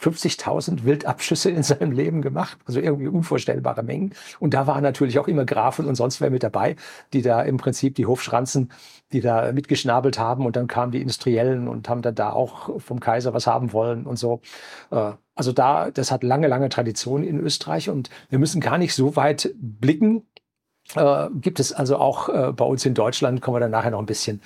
50.000 0.00 0.84
Wildabschüsse 0.84 1.50
in 1.50 1.62
seinem 1.64 1.92
Leben 1.92 2.22
gemacht, 2.22 2.58
also 2.66 2.80
irgendwie 2.80 3.08
unvorstellbare 3.08 3.82
Mengen. 3.82 4.14
Und 4.38 4.54
da 4.54 4.66
waren 4.66 4.82
natürlich 4.82 5.18
auch 5.18 5.28
immer 5.28 5.44
Grafen 5.44 5.86
und 5.86 5.96
sonst 5.96 6.20
wer 6.20 6.30
mit 6.30 6.42
dabei, 6.42 6.76
die 7.12 7.22
da 7.22 7.42
im 7.42 7.56
Prinzip 7.56 7.96
die 7.96 8.06
Hofschranzen, 8.06 8.70
die 9.12 9.20
da 9.20 9.50
mitgeschnabelt 9.52 10.18
haben. 10.18 10.46
Und 10.46 10.56
dann 10.56 10.68
kamen 10.68 10.92
die 10.92 11.00
Industriellen 11.00 11.68
und 11.68 11.88
haben 11.88 12.02
dann 12.02 12.14
da 12.14 12.30
auch 12.30 12.80
vom 12.80 13.00
Kaiser 13.00 13.34
was 13.34 13.46
haben 13.46 13.72
wollen 13.72 14.06
und 14.06 14.18
so. 14.18 14.40
Äh, 14.90 15.12
also 15.34 15.52
da, 15.52 15.90
das 15.90 16.10
hat 16.10 16.24
lange, 16.24 16.48
lange 16.48 16.68
Tradition 16.68 17.22
in 17.22 17.38
Österreich 17.38 17.90
und 17.90 18.10
wir 18.28 18.40
müssen 18.40 18.60
gar 18.60 18.76
nicht 18.78 18.94
so 18.94 19.14
weit 19.14 19.54
blicken. 19.56 20.26
Äh, 20.94 21.28
gibt 21.34 21.60
es 21.60 21.72
also 21.72 21.96
auch 21.96 22.28
äh, 22.28 22.52
bei 22.52 22.64
uns 22.64 22.84
in 22.86 22.94
Deutschland, 22.94 23.40
kommen 23.40 23.56
wir 23.56 23.60
dann 23.60 23.70
nachher 23.70 23.90
noch 23.90 23.98
ein 23.98 24.06
bisschen 24.06 24.40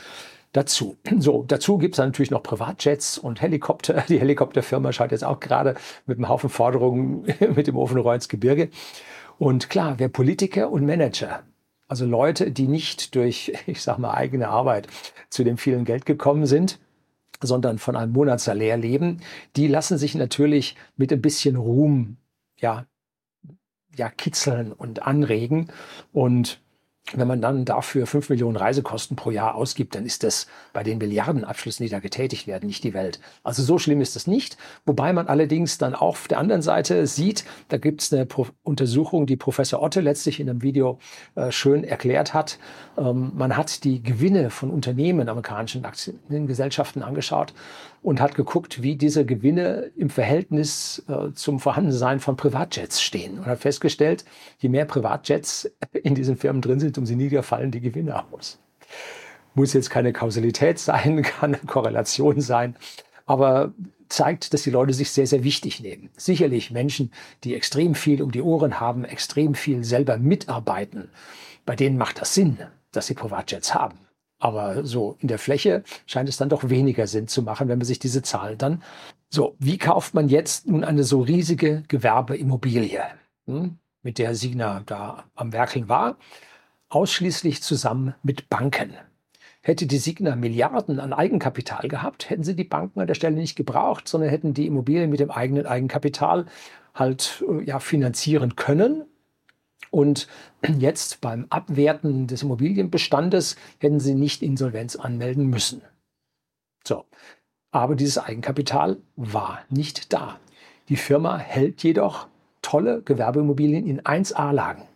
dazu. 0.52 0.96
So, 1.18 1.44
dazu 1.46 1.78
gibt 1.78 1.94
es 1.94 1.98
natürlich 1.98 2.30
noch 2.30 2.42
Privatjets 2.42 3.18
und 3.18 3.40
Helikopter. 3.40 4.04
Die 4.08 4.20
Helikopterfirma 4.20 4.92
schaut 4.92 5.12
jetzt 5.12 5.24
auch 5.24 5.40
gerade 5.40 5.74
mit 6.06 6.18
einem 6.18 6.28
Haufen 6.28 6.50
Forderungen 6.50 7.22
mit 7.54 7.66
dem 7.66 7.76
Ofenrohr 7.76 8.14
ins 8.14 8.28
Gebirge. 8.28 8.68
Und 9.38 9.70
klar, 9.70 9.94
wer 9.98 10.08
Politiker 10.08 10.70
und 10.70 10.86
Manager, 10.86 11.42
also 11.88 12.06
Leute, 12.06 12.50
die 12.50 12.68
nicht 12.68 13.14
durch, 13.14 13.52
ich 13.66 13.82
sag 13.82 13.98
mal, 13.98 14.12
eigene 14.12 14.48
Arbeit 14.48 14.88
zu 15.30 15.44
dem 15.44 15.58
vielen 15.58 15.84
Geld 15.84 16.06
gekommen 16.06 16.46
sind, 16.46 16.78
sondern 17.40 17.78
von 17.78 17.96
einem 17.96 18.12
Monatssalär 18.12 18.76
leben, 18.76 19.20
die 19.56 19.66
lassen 19.66 19.98
sich 19.98 20.14
natürlich 20.14 20.76
mit 20.96 21.12
ein 21.12 21.22
bisschen 21.22 21.56
Ruhm, 21.56 22.18
ja, 22.56 22.86
ja, 23.96 24.08
kitzeln 24.08 24.72
und 24.72 25.02
anregen. 25.02 25.68
Und 26.12 26.61
wenn 27.14 27.28
man 27.28 27.40
dann 27.40 27.64
dafür 27.64 28.06
fünf 28.06 28.30
Millionen 28.30 28.56
Reisekosten 28.56 29.16
pro 29.16 29.30
Jahr 29.30 29.54
ausgibt, 29.54 29.94
dann 29.94 30.06
ist 30.06 30.22
das 30.22 30.46
bei 30.72 30.82
den 30.82 30.98
Milliardenabschlüssen, 30.98 31.84
die 31.84 31.90
da 31.90 31.98
getätigt 31.98 32.46
werden, 32.46 32.66
nicht 32.66 32.84
die 32.84 32.94
Welt. 32.94 33.20
Also 33.42 33.62
so 33.62 33.78
schlimm 33.78 34.00
ist 34.00 34.16
das 34.16 34.26
nicht. 34.26 34.56
Wobei 34.86 35.12
man 35.12 35.26
allerdings 35.26 35.78
dann 35.78 35.94
auch 35.94 36.12
auf 36.12 36.28
der 36.28 36.38
anderen 36.38 36.62
Seite 36.62 37.06
sieht, 37.06 37.44
da 37.68 37.76
gibt 37.76 38.02
es 38.02 38.12
eine 38.12 38.24
Pro 38.24 38.46
Untersuchung, 38.62 39.26
die 39.26 39.36
Professor 39.36 39.82
Otte 39.82 40.00
letztlich 40.00 40.40
in 40.40 40.48
einem 40.48 40.62
Video 40.62 40.98
äh, 41.34 41.50
schön 41.50 41.84
erklärt 41.84 42.34
hat. 42.34 42.58
Ähm, 42.96 43.32
man 43.34 43.56
hat 43.56 43.84
die 43.84 44.02
Gewinne 44.02 44.50
von 44.50 44.70
Unternehmen, 44.70 45.28
amerikanischen 45.28 45.84
Aktiengesellschaften 45.84 47.02
angeschaut 47.02 47.52
und 48.02 48.20
hat 48.20 48.34
geguckt, 48.34 48.82
wie 48.82 48.96
diese 48.96 49.24
Gewinne 49.24 49.90
im 49.96 50.10
Verhältnis 50.10 51.04
äh, 51.08 51.32
zum 51.34 51.60
Vorhandensein 51.60 52.20
von 52.20 52.36
Privatjets 52.36 53.00
stehen 53.00 53.38
und 53.38 53.46
hat 53.46 53.60
festgestellt, 53.60 54.24
je 54.58 54.68
mehr 54.68 54.84
Privatjets 54.84 55.70
in 56.02 56.14
diesen 56.14 56.36
Firmen 56.36 56.62
drin 56.62 56.80
sind, 56.80 56.91
umso 56.98 57.14
niedriger 57.14 57.42
fallen 57.42 57.70
die 57.70 57.80
Gewinne 57.80 58.24
aus. 58.32 58.58
Muss 59.54 59.72
jetzt 59.72 59.90
keine 59.90 60.12
Kausalität 60.12 60.78
sein, 60.78 61.22
kann 61.22 61.54
eine 61.54 61.64
Korrelation 61.64 62.40
sein, 62.40 62.76
aber 63.26 63.72
zeigt, 64.08 64.52
dass 64.52 64.62
die 64.62 64.70
Leute 64.70 64.92
sich 64.92 65.10
sehr, 65.10 65.26
sehr 65.26 65.42
wichtig 65.42 65.80
nehmen. 65.80 66.10
Sicherlich 66.16 66.70
Menschen, 66.70 67.10
die 67.44 67.54
extrem 67.54 67.94
viel 67.94 68.22
um 68.22 68.30
die 68.30 68.42
Ohren 68.42 68.78
haben, 68.78 69.04
extrem 69.04 69.54
viel 69.54 69.84
selber 69.84 70.18
mitarbeiten, 70.18 71.08
bei 71.64 71.76
denen 71.76 71.96
macht 71.96 72.20
das 72.20 72.34
Sinn, 72.34 72.58
dass 72.92 73.06
sie 73.06 73.14
Privatjets 73.14 73.74
haben. 73.74 73.98
Aber 74.38 74.84
so 74.84 75.16
in 75.20 75.28
der 75.28 75.38
Fläche 75.38 75.84
scheint 76.04 76.28
es 76.28 76.36
dann 76.36 76.48
doch 76.48 76.68
weniger 76.68 77.06
Sinn 77.06 77.28
zu 77.28 77.42
machen, 77.42 77.68
wenn 77.68 77.78
man 77.78 77.86
sich 77.86 78.00
diese 78.00 78.22
Zahlen 78.22 78.58
dann. 78.58 78.82
So, 79.30 79.54
wie 79.58 79.78
kauft 79.78 80.14
man 80.14 80.28
jetzt 80.28 80.66
nun 80.66 80.84
eine 80.84 81.04
so 81.04 81.20
riesige 81.20 81.84
Gewerbeimmobilie, 81.88 83.02
hm, 83.46 83.78
mit 84.02 84.18
der 84.18 84.34
Signa 84.34 84.82
da 84.84 85.24
am 85.34 85.52
Werkeln 85.52 85.88
war? 85.88 86.16
Ausschließlich 86.92 87.62
zusammen 87.62 88.14
mit 88.22 88.50
Banken. 88.50 88.94
Hätte 89.62 89.86
die 89.86 89.96
Signa 89.96 90.36
Milliarden 90.36 91.00
an 91.00 91.14
Eigenkapital 91.14 91.88
gehabt, 91.88 92.28
hätten 92.28 92.44
sie 92.44 92.54
die 92.54 92.64
Banken 92.64 93.00
an 93.00 93.06
der 93.06 93.14
Stelle 93.14 93.36
nicht 93.36 93.56
gebraucht, 93.56 94.08
sondern 94.08 94.28
hätten 94.28 94.52
die 94.52 94.66
Immobilien 94.66 95.08
mit 95.08 95.18
dem 95.18 95.30
eigenen 95.30 95.64
Eigenkapital 95.64 96.44
halt 96.94 97.42
äh, 97.48 97.62
ja, 97.64 97.78
finanzieren 97.78 98.56
können 98.56 99.06
und 99.90 100.28
jetzt 100.78 101.22
beim 101.22 101.46
Abwerten 101.48 102.26
des 102.26 102.42
Immobilienbestandes 102.42 103.56
hätten 103.78 103.98
sie 103.98 104.14
nicht 104.14 104.42
Insolvenz 104.42 104.96
anmelden 104.96 105.46
müssen. 105.46 105.80
So. 106.86 107.06
Aber 107.70 107.94
dieses 107.94 108.18
Eigenkapital 108.18 108.98
war 109.16 109.60
nicht 109.70 110.12
da. 110.12 110.38
Die 110.90 110.96
Firma 110.96 111.38
hält 111.38 111.82
jedoch 111.82 112.26
tolle 112.60 113.00
Gewerbeimmobilien 113.00 113.86
in 113.86 114.02
1A-Lagen. 114.02 114.88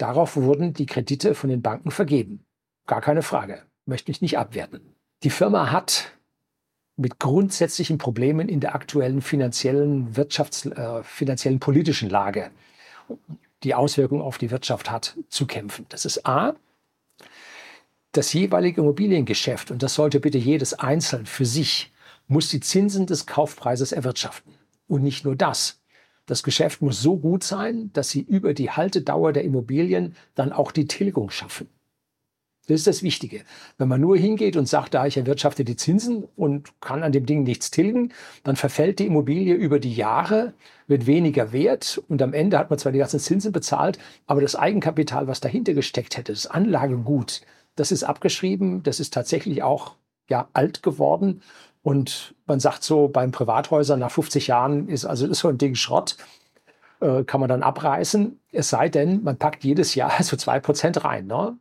Darauf 0.00 0.36
wurden 0.36 0.72
die 0.72 0.86
Kredite 0.86 1.34
von 1.34 1.50
den 1.50 1.60
Banken 1.60 1.90
vergeben. 1.90 2.46
Gar 2.86 3.02
keine 3.02 3.20
Frage. 3.20 3.62
Möchte 3.84 4.10
ich 4.10 4.22
nicht 4.22 4.38
abwerten. 4.38 4.80
Die 5.22 5.30
Firma 5.30 5.70
hat 5.70 6.12
mit 6.96 7.18
grundsätzlichen 7.18 7.98
Problemen 7.98 8.48
in 8.48 8.60
der 8.60 8.74
aktuellen 8.74 9.20
finanziellen, 9.20 10.14
wirtschafts-, 10.14 10.70
äh, 10.72 11.02
finanziellen 11.02 11.60
politischen 11.60 12.08
Lage 12.08 12.50
die 13.62 13.74
Auswirkungen 13.74 14.22
auf 14.22 14.38
die 14.38 14.50
Wirtschaft 14.50 14.90
hat, 14.90 15.16
zu 15.28 15.46
kämpfen. 15.46 15.84
Das 15.90 16.06
ist 16.06 16.26
A, 16.26 16.54
das 18.12 18.32
jeweilige 18.32 18.80
Immobiliengeschäft, 18.80 19.70
und 19.70 19.82
das 19.82 19.94
sollte 19.94 20.18
bitte 20.18 20.38
jedes 20.38 20.72
einzeln 20.72 21.26
für 21.26 21.44
sich, 21.44 21.92
muss 22.26 22.48
die 22.48 22.60
Zinsen 22.60 23.06
des 23.06 23.26
Kaufpreises 23.26 23.92
erwirtschaften. 23.92 24.54
Und 24.88 25.02
nicht 25.02 25.24
nur 25.24 25.36
das. 25.36 25.79
Das 26.30 26.44
Geschäft 26.44 26.80
muss 26.80 27.02
so 27.02 27.16
gut 27.16 27.42
sein, 27.42 27.90
dass 27.92 28.08
sie 28.08 28.20
über 28.20 28.54
die 28.54 28.70
Haltedauer 28.70 29.32
der 29.32 29.42
Immobilien 29.42 30.14
dann 30.36 30.52
auch 30.52 30.70
die 30.70 30.86
Tilgung 30.86 31.30
schaffen. 31.30 31.66
Das 32.68 32.76
ist 32.76 32.86
das 32.86 33.02
Wichtige. 33.02 33.42
Wenn 33.78 33.88
man 33.88 34.00
nur 34.00 34.16
hingeht 34.16 34.56
und 34.56 34.68
sagt, 34.68 34.94
da 34.94 35.06
ich 35.06 35.16
erwirtschafte 35.16 35.64
die 35.64 35.74
Zinsen 35.74 36.28
und 36.36 36.80
kann 36.80 37.02
an 37.02 37.10
dem 37.10 37.26
Ding 37.26 37.42
nichts 37.42 37.72
tilgen, 37.72 38.12
dann 38.44 38.54
verfällt 38.54 39.00
die 39.00 39.06
Immobilie 39.06 39.54
über 39.54 39.80
die 39.80 39.92
Jahre, 39.92 40.54
wird 40.86 41.06
weniger 41.06 41.50
wert 41.50 42.00
und 42.06 42.22
am 42.22 42.32
Ende 42.32 42.60
hat 42.60 42.70
man 42.70 42.78
zwar 42.78 42.92
die 42.92 43.00
ganzen 43.00 43.18
Zinsen 43.18 43.50
bezahlt, 43.50 43.98
aber 44.28 44.40
das 44.40 44.54
Eigenkapital, 44.54 45.26
was 45.26 45.40
dahinter 45.40 45.74
gesteckt 45.74 46.16
hätte, 46.16 46.32
das 46.32 46.46
Anlagegut, 46.46 47.40
das 47.74 47.90
ist 47.90 48.04
abgeschrieben, 48.04 48.84
das 48.84 49.00
ist 49.00 49.12
tatsächlich 49.12 49.64
auch 49.64 49.96
ja, 50.28 50.48
alt 50.52 50.84
geworden 50.84 51.42
und 51.82 52.36
man 52.50 52.60
sagt 52.60 52.82
so, 52.82 53.08
beim 53.08 53.30
Privathäusern 53.30 54.00
nach 54.00 54.10
50 54.10 54.48
Jahren 54.48 54.88
ist 54.88 55.04
also 55.06 55.32
so 55.32 55.48
ein 55.48 55.56
Ding 55.56 55.76
Schrott, 55.76 56.16
äh, 57.00 57.24
kann 57.24 57.40
man 57.40 57.48
dann 57.48 57.62
abreißen, 57.62 58.38
es 58.52 58.68
sei 58.68 58.88
denn, 58.88 59.22
man 59.22 59.38
packt 59.38 59.64
jedes 59.64 59.94
Jahr 59.94 60.12
so 60.22 60.36
zwei 60.36 60.60
Prozent 60.60 61.04
rein. 61.04 61.26
Ne? 61.26 61.56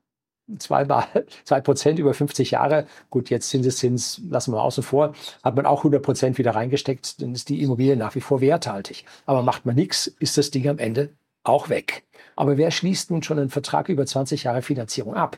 zweimal, 0.57 1.05
zwei 1.43 1.61
Prozent 1.61 1.99
über 1.99 2.13
50 2.13 2.51
Jahre. 2.51 2.87
Gut, 3.09 3.29
jetzt 3.29 3.49
Zinseszins 3.49 4.19
lassen 4.29 4.51
wir 4.51 4.63
außen 4.63 4.83
vor. 4.83 5.13
Hat 5.43 5.55
man 5.55 5.67
auch 5.67 5.79
100 5.81 6.01
Prozent 6.01 6.37
wieder 6.39 6.55
reingesteckt, 6.55 7.21
dann 7.21 7.33
ist 7.33 7.49
die 7.49 7.61
Immobilie 7.61 7.95
nach 7.95 8.15
wie 8.15 8.21
vor 8.21 8.41
werthaltig. 8.41 9.05
Aber 9.27 9.43
macht 9.43 9.65
man 9.65 9.75
nichts, 9.75 10.07
ist 10.07 10.37
das 10.37 10.49
Ding 10.49 10.67
am 10.67 10.79
Ende 10.79 11.09
auch 11.43 11.69
weg. 11.69 12.03
Aber 12.35 12.57
wer 12.57 12.71
schließt 12.71 13.11
nun 13.11 13.21
schon 13.21 13.37
einen 13.37 13.49
Vertrag 13.49 13.89
über 13.89 14.05
20 14.05 14.43
Jahre 14.43 14.61
Finanzierung 14.61 15.13
ab? 15.13 15.37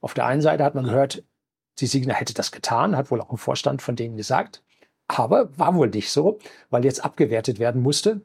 Auf 0.00 0.14
der 0.14 0.26
einen 0.26 0.42
Seite 0.42 0.62
hat 0.62 0.76
man 0.76 0.84
gehört, 0.84 1.24
die 1.80 1.86
Signa 1.86 2.14
hätte 2.14 2.34
das 2.34 2.52
getan, 2.52 2.96
hat 2.96 3.10
wohl 3.10 3.20
auch 3.20 3.30
ein 3.30 3.36
Vorstand 3.36 3.82
von 3.82 3.96
denen 3.96 4.16
gesagt. 4.16 4.62
Aber 5.08 5.56
war 5.58 5.74
wohl 5.74 5.88
nicht 5.88 6.10
so, 6.10 6.38
weil 6.70 6.84
jetzt 6.84 7.04
abgewertet 7.04 7.58
werden 7.58 7.82
musste 7.82 8.20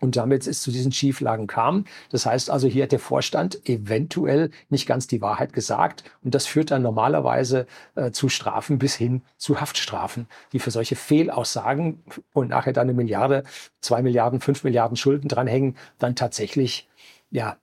und 0.00 0.16
damit 0.16 0.46
es 0.46 0.62
zu 0.62 0.70
diesen 0.70 0.92
Schieflagen 0.92 1.46
kam. 1.46 1.84
Das 2.10 2.26
heißt 2.26 2.50
also, 2.50 2.66
hier 2.66 2.84
hat 2.84 2.92
der 2.92 2.98
Vorstand 2.98 3.68
eventuell 3.68 4.50
nicht 4.68 4.86
ganz 4.86 5.06
die 5.06 5.20
Wahrheit 5.20 5.52
gesagt. 5.52 6.04
Und 6.22 6.34
das 6.34 6.46
führt 6.46 6.70
dann 6.70 6.82
normalerweise 6.82 7.66
äh, 7.94 8.10
zu 8.10 8.28
Strafen 8.28 8.78
bis 8.78 8.94
hin 8.94 9.22
zu 9.36 9.60
Haftstrafen, 9.60 10.26
die 10.52 10.58
für 10.58 10.70
solche 10.70 10.96
Fehlaussagen 10.96 12.02
und 12.32 12.48
nachher 12.48 12.72
dann 12.72 12.88
eine 12.88 12.94
Milliarde, 12.94 13.44
zwei 13.80 14.02
Milliarden, 14.02 14.40
fünf 14.40 14.64
Milliarden 14.64 14.96
Schulden 14.96 15.28
dranhängen, 15.28 15.76
dann 15.98 16.16
tatsächlich, 16.16 16.88
ja, 17.30 17.58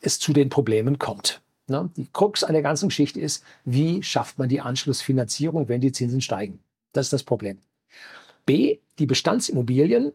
es 0.00 0.18
zu 0.18 0.32
den 0.32 0.48
Problemen 0.48 0.98
kommt. 0.98 1.42
Ne? 1.66 1.90
Die 1.96 2.08
Krux 2.10 2.42
an 2.42 2.54
der 2.54 2.62
ganzen 2.62 2.88
Geschichte 2.88 3.20
ist, 3.20 3.44
wie 3.64 4.02
schafft 4.02 4.38
man 4.38 4.48
die 4.48 4.62
Anschlussfinanzierung, 4.62 5.68
wenn 5.68 5.82
die 5.82 5.92
Zinsen 5.92 6.22
steigen? 6.22 6.60
Das 6.92 7.06
ist 7.06 7.12
das 7.12 7.22
Problem. 7.22 7.58
B, 8.46 8.78
die 8.98 9.06
Bestandsimmobilien 9.06 10.12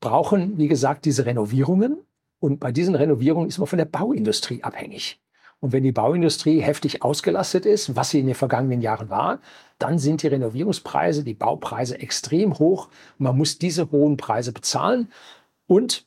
brauchen, 0.00 0.58
wie 0.58 0.68
gesagt, 0.68 1.04
diese 1.04 1.26
Renovierungen. 1.26 1.98
Und 2.38 2.60
bei 2.60 2.72
diesen 2.72 2.94
Renovierungen 2.94 3.48
ist 3.48 3.58
man 3.58 3.66
von 3.66 3.78
der 3.78 3.84
Bauindustrie 3.84 4.62
abhängig. 4.62 5.20
Und 5.60 5.72
wenn 5.72 5.84
die 5.84 5.92
Bauindustrie 5.92 6.60
heftig 6.60 7.02
ausgelastet 7.02 7.66
ist, 7.66 7.94
was 7.94 8.10
sie 8.10 8.18
in 8.18 8.26
den 8.26 8.34
vergangenen 8.34 8.82
Jahren 8.82 9.10
war, 9.10 9.38
dann 9.78 10.00
sind 10.00 10.22
die 10.24 10.26
Renovierungspreise, 10.26 11.22
die 11.22 11.34
Baupreise 11.34 12.00
extrem 12.00 12.58
hoch. 12.58 12.88
Man 13.16 13.38
muss 13.38 13.58
diese 13.58 13.92
hohen 13.92 14.16
Preise 14.16 14.52
bezahlen. 14.52 15.12
Und 15.68 16.04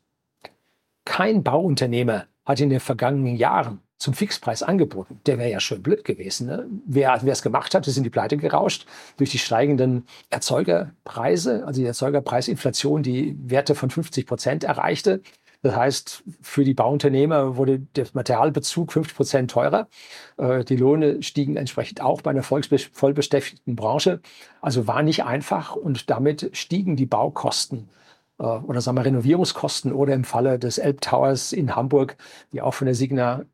kein 1.05 1.41
Bauunternehmer 1.41 2.25
hat 2.43 2.60
in 2.60 2.69
den 2.69 2.81
vergangenen 2.81 3.38
Jahren 3.38 3.79
zum 3.98 4.14
Fixpreis 4.14 4.62
angeboten. 4.62 5.20
Der 5.25 5.38
wäre 5.38 5.50
ja 5.50 5.60
schön 5.60 5.82
blöd 5.82 6.04
gewesen. 6.04 6.48
Ne? 6.48 6.68
Wer 6.86 7.22
es 7.24 7.42
gemacht 7.42 7.74
hat, 7.74 7.88
ist 7.88 7.98
in 7.98 8.04
die 8.04 8.10
Pleite 8.10 8.38
gerauscht 8.38 8.86
durch 9.18 9.30
die 9.30 9.40
steigenden 9.40 10.06
Erzeugerpreise, 10.30 11.66
also 11.66 11.82
die 11.82 11.88
Erzeugerpreisinflation, 11.88 13.04
die 13.04 13.38
Werte 13.40 13.75
von 13.75 13.90
50 13.90 14.28
Prozent 14.28 14.64
erreichte. 14.64 15.22
Das 15.62 15.75
heißt, 15.75 16.24
für 16.42 16.64
die 16.64 16.75
Bauunternehmer 16.75 17.58
wurde 17.58 17.80
der 17.80 18.06
Materialbezug 18.14 18.92
50 18.92 19.16
Prozent 19.16 19.52
teurer. 19.52 19.88
Äh, 20.38 20.64
die 20.64 20.75
Lohne 20.75 21.24
stiegen 21.24 21.56
entsprechend 21.56 22.02
auch 22.02 22.22
bei 22.22 22.32
einer 22.32 22.44
vollbeschäftigten 22.44 23.75
Branche. 23.75 24.22
Also 24.62 24.88
war 24.88 25.02
nicht 25.02 25.24
einfach 25.24 25.75
und 25.75 26.10
damit 26.12 26.52
stiegen 26.54 26.96
die 26.96 27.08
Baukosten 27.08 27.90
äh, 28.40 28.44
oder 28.44 28.82
sagen 28.82 28.98
wir 28.98 29.06
Renovierungskosten 29.06 29.92
oder 29.92 30.14
im 30.14 30.24
Falle 30.24 30.60
des 30.60 30.78
Elb 30.78 31.02
Towers 31.02 31.52
in 31.54 31.75
Hamburg, 31.75 32.18
die 32.52 32.62
auch 32.62 32.74
von 32.74 32.86
der 32.86 32.96
Signa 32.96 33.46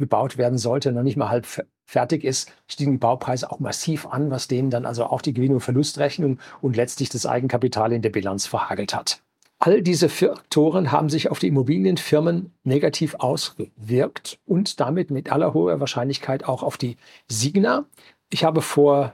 gebaut 0.00 0.36
werden 0.36 0.58
sollte, 0.58 0.90
noch 0.90 1.04
nicht 1.04 1.16
mal 1.16 1.28
halb 1.28 1.46
fertig 1.86 2.24
ist, 2.24 2.52
stiegen 2.66 2.92
die 2.92 2.98
Baupreise 2.98 3.50
auch 3.50 3.60
massiv 3.60 4.06
an, 4.06 4.30
was 4.30 4.48
denen 4.48 4.70
dann 4.70 4.86
also 4.86 5.04
auch 5.04 5.22
die 5.22 5.32
Gewinn- 5.32 5.54
und 5.54 5.60
Verlustrechnung 5.60 6.38
und 6.60 6.76
letztlich 6.76 7.08
das 7.08 7.26
Eigenkapital 7.26 7.92
in 7.92 8.02
der 8.02 8.10
Bilanz 8.10 8.46
verhagelt 8.46 8.94
hat. 8.94 9.22
All 9.62 9.82
diese 9.82 10.08
Faktoren 10.08 10.90
haben 10.90 11.10
sich 11.10 11.30
auf 11.30 11.38
die 11.38 11.48
Immobilienfirmen 11.48 12.52
negativ 12.64 13.16
ausgewirkt 13.18 14.38
und 14.46 14.80
damit 14.80 15.10
mit 15.10 15.30
aller 15.30 15.52
hoher 15.52 15.80
Wahrscheinlichkeit 15.80 16.44
auch 16.44 16.62
auf 16.62 16.78
die 16.78 16.96
Signa. 17.28 17.84
Ich 18.30 18.42
habe 18.42 18.62
vor 18.62 19.12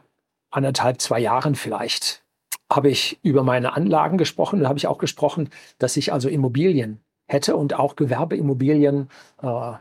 anderthalb, 0.50 1.00
zwei 1.00 1.18
Jahren 1.18 1.56
vielleicht, 1.56 2.24
habe 2.70 2.90
ich 2.90 3.18
über 3.22 3.42
meine 3.42 3.74
Anlagen 3.74 4.18
gesprochen. 4.18 4.60
Da 4.60 4.68
habe 4.68 4.78
ich 4.78 4.86
auch 4.86 4.98
gesprochen, 4.98 5.50
dass 5.78 5.96
ich 5.96 6.12
also 6.12 6.28
Immobilien 6.28 7.00
hätte 7.26 7.56
und 7.56 7.74
auch 7.74 7.96
Gewerbeimmobilien 7.96 9.08
äh, 9.42 9.72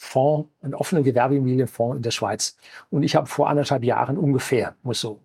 Fonds, 0.00 0.48
einen 0.62 0.74
offenen 0.74 1.02
Gewerbeimmobilienfonds 1.02 1.96
in 1.96 2.02
der 2.02 2.12
Schweiz. 2.12 2.56
Und 2.88 3.02
ich 3.02 3.16
habe 3.16 3.26
vor 3.26 3.50
anderthalb 3.50 3.82
Jahren 3.82 4.16
ungefähr, 4.16 4.76
muss 4.82 5.00
so 5.00 5.20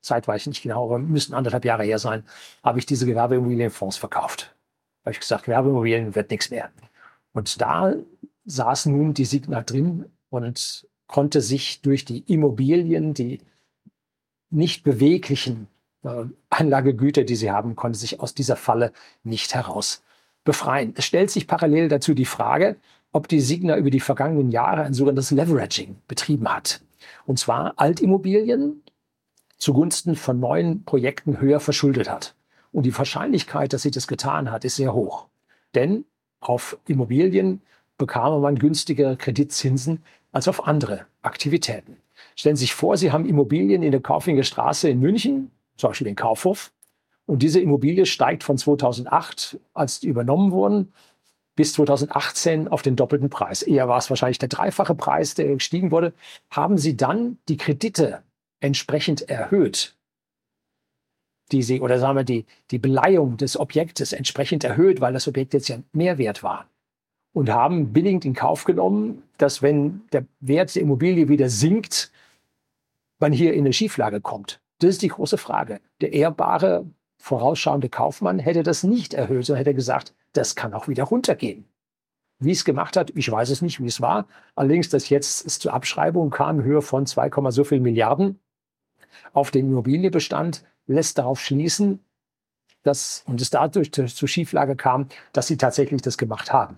zeitweise 0.00 0.48
nicht 0.48 0.62
genau, 0.62 0.86
aber 0.86 0.98
müssen 0.98 1.34
anderthalb 1.34 1.64
Jahre 1.64 1.84
her 1.84 1.98
sein, 1.98 2.24
habe 2.62 2.78
ich 2.78 2.86
diese 2.86 3.06
Gewerbeimmobilienfonds 3.06 3.98
verkauft. 3.98 4.54
Da 5.02 5.08
habe 5.08 5.12
ich 5.12 5.20
gesagt, 5.20 5.44
Gewerbeimmobilien 5.44 6.14
wird 6.14 6.30
nichts 6.30 6.50
mehr. 6.50 6.70
Und 7.32 7.60
da 7.60 7.92
saß 8.46 8.86
nun 8.86 9.12
die 9.12 9.26
Signa 9.26 9.60
drin 9.60 10.06
und 10.30 10.88
konnte 11.06 11.42
sich 11.42 11.82
durch 11.82 12.06
die 12.06 12.20
Immobilien, 12.20 13.12
die 13.12 13.40
nicht 14.48 14.84
beweglichen 14.84 15.68
äh, 16.02 16.24
Anlagegüter, 16.48 17.24
die 17.24 17.36
sie 17.36 17.50
haben, 17.50 17.76
konnte 17.76 17.98
sich 17.98 18.20
aus 18.20 18.34
dieser 18.34 18.56
Falle 18.56 18.92
nicht 19.22 19.54
heraus 19.54 20.02
befreien. 20.44 20.94
Es 20.96 21.04
stellt 21.04 21.30
sich 21.30 21.46
parallel 21.46 21.88
dazu 21.88 22.14
die 22.14 22.24
Frage, 22.24 22.76
ob 23.14 23.28
die 23.28 23.40
Signa 23.40 23.76
über 23.76 23.90
die 23.90 24.00
vergangenen 24.00 24.50
Jahre 24.50 24.82
ein 24.82 24.92
sogenanntes 24.92 25.30
Leveraging 25.30 25.96
betrieben 26.08 26.52
hat. 26.52 26.80
Und 27.26 27.38
zwar 27.38 27.74
Altimmobilien 27.76 28.82
zugunsten 29.56 30.16
von 30.16 30.40
neuen 30.40 30.84
Projekten 30.84 31.40
höher 31.40 31.60
verschuldet 31.60 32.10
hat. 32.10 32.34
Und 32.72 32.86
die 32.86 32.98
Wahrscheinlichkeit, 32.98 33.72
dass 33.72 33.82
sie 33.82 33.92
das 33.92 34.08
getan 34.08 34.50
hat, 34.50 34.64
ist 34.64 34.76
sehr 34.76 34.94
hoch. 34.94 35.28
Denn 35.76 36.04
auf 36.40 36.76
Immobilien 36.88 37.62
bekam 37.98 38.42
man 38.42 38.56
günstigere 38.56 39.16
Kreditzinsen 39.16 40.02
als 40.32 40.48
auf 40.48 40.66
andere 40.66 41.06
Aktivitäten. 41.22 41.98
Stellen 42.34 42.56
Sie 42.56 42.64
sich 42.64 42.74
vor, 42.74 42.96
Sie 42.96 43.12
haben 43.12 43.26
Immobilien 43.26 43.84
in 43.84 43.92
der 43.92 44.00
Kaufinger 44.00 44.42
Straße 44.42 44.88
in 44.88 44.98
München, 44.98 45.52
zum 45.76 45.90
Beispiel 45.90 46.06
den 46.06 46.16
Kaufhof, 46.16 46.72
und 47.26 47.42
diese 47.42 47.60
Immobilie 47.60 48.06
steigt 48.06 48.42
von 48.42 48.58
2008, 48.58 49.60
als 49.72 50.00
die 50.00 50.08
übernommen 50.08 50.50
wurden, 50.50 50.92
bis 51.56 51.72
2018 51.74 52.68
auf 52.68 52.82
den 52.82 52.96
doppelten 52.96 53.30
Preis. 53.30 53.62
Eher 53.62 53.88
war 53.88 53.98
es 53.98 54.10
wahrscheinlich 54.10 54.38
der 54.38 54.48
dreifache 54.48 54.94
Preis, 54.94 55.34
der 55.34 55.46
gestiegen 55.46 55.90
wurde. 55.90 56.12
Haben 56.50 56.78
Sie 56.78 56.96
dann 56.96 57.38
die 57.48 57.56
Kredite 57.56 58.22
entsprechend 58.60 59.28
erhöht, 59.28 59.94
die 61.52 61.62
Sie, 61.62 61.80
oder 61.80 61.98
sagen 61.98 62.16
wir, 62.16 62.24
die, 62.24 62.46
die 62.70 62.78
Beleihung 62.78 63.36
des 63.36 63.58
Objektes 63.58 64.12
entsprechend 64.12 64.64
erhöht, 64.64 65.00
weil 65.00 65.12
das 65.12 65.28
Objekt 65.28 65.54
jetzt 65.54 65.68
ja 65.68 65.78
mehr 65.92 66.18
wert 66.18 66.42
war. 66.42 66.66
Und 67.32 67.50
haben 67.50 67.92
billigend 67.92 68.24
in 68.24 68.34
Kauf 68.34 68.64
genommen, 68.64 69.22
dass 69.38 69.60
wenn 69.60 70.02
der 70.12 70.24
Wert 70.40 70.74
der 70.74 70.82
Immobilie 70.82 71.28
wieder 71.28 71.48
sinkt, 71.48 72.12
man 73.18 73.32
hier 73.32 73.54
in 73.54 73.60
eine 73.60 73.72
Schieflage 73.72 74.20
kommt. 74.20 74.60
Das 74.78 74.90
ist 74.90 75.02
die 75.02 75.08
große 75.08 75.38
Frage. 75.38 75.80
Der 76.00 76.12
ehrbare, 76.12 76.86
vorausschauende 77.18 77.88
Kaufmann 77.88 78.38
hätte 78.38 78.62
das 78.62 78.84
nicht 78.84 79.14
erhöht, 79.14 79.46
sondern 79.46 79.64
hätte 79.64 79.74
gesagt, 79.74 80.14
das 80.34 80.54
kann 80.54 80.74
auch 80.74 80.88
wieder 80.88 81.04
runtergehen. 81.04 81.66
Wie 82.38 82.52
es 82.52 82.64
gemacht 82.64 82.96
hat, 82.96 83.10
ich 83.14 83.30
weiß 83.30 83.50
es 83.50 83.62
nicht, 83.62 83.80
wie 83.80 83.86
es 83.86 84.00
war. 84.00 84.26
Allerdings, 84.54 84.88
dass 84.88 85.08
jetzt 85.08 85.46
es 85.46 85.58
zur 85.58 85.72
Abschreibung 85.72 86.30
kam, 86.30 86.62
Höhe 86.62 86.82
von 86.82 87.06
2, 87.06 87.30
so 87.50 87.64
viel 87.64 87.80
Milliarden 87.80 88.38
auf 89.32 89.50
den 89.50 89.68
Immobilienbestand, 89.68 90.64
lässt 90.86 91.18
darauf 91.18 91.40
schließen, 91.40 92.04
dass, 92.82 93.24
und 93.26 93.40
es 93.40 93.50
dadurch 93.50 93.92
zur 93.92 94.28
Schieflage 94.28 94.76
kam, 94.76 95.08
dass 95.32 95.46
sie 95.46 95.56
tatsächlich 95.56 96.02
das 96.02 96.18
gemacht 96.18 96.52
haben. 96.52 96.76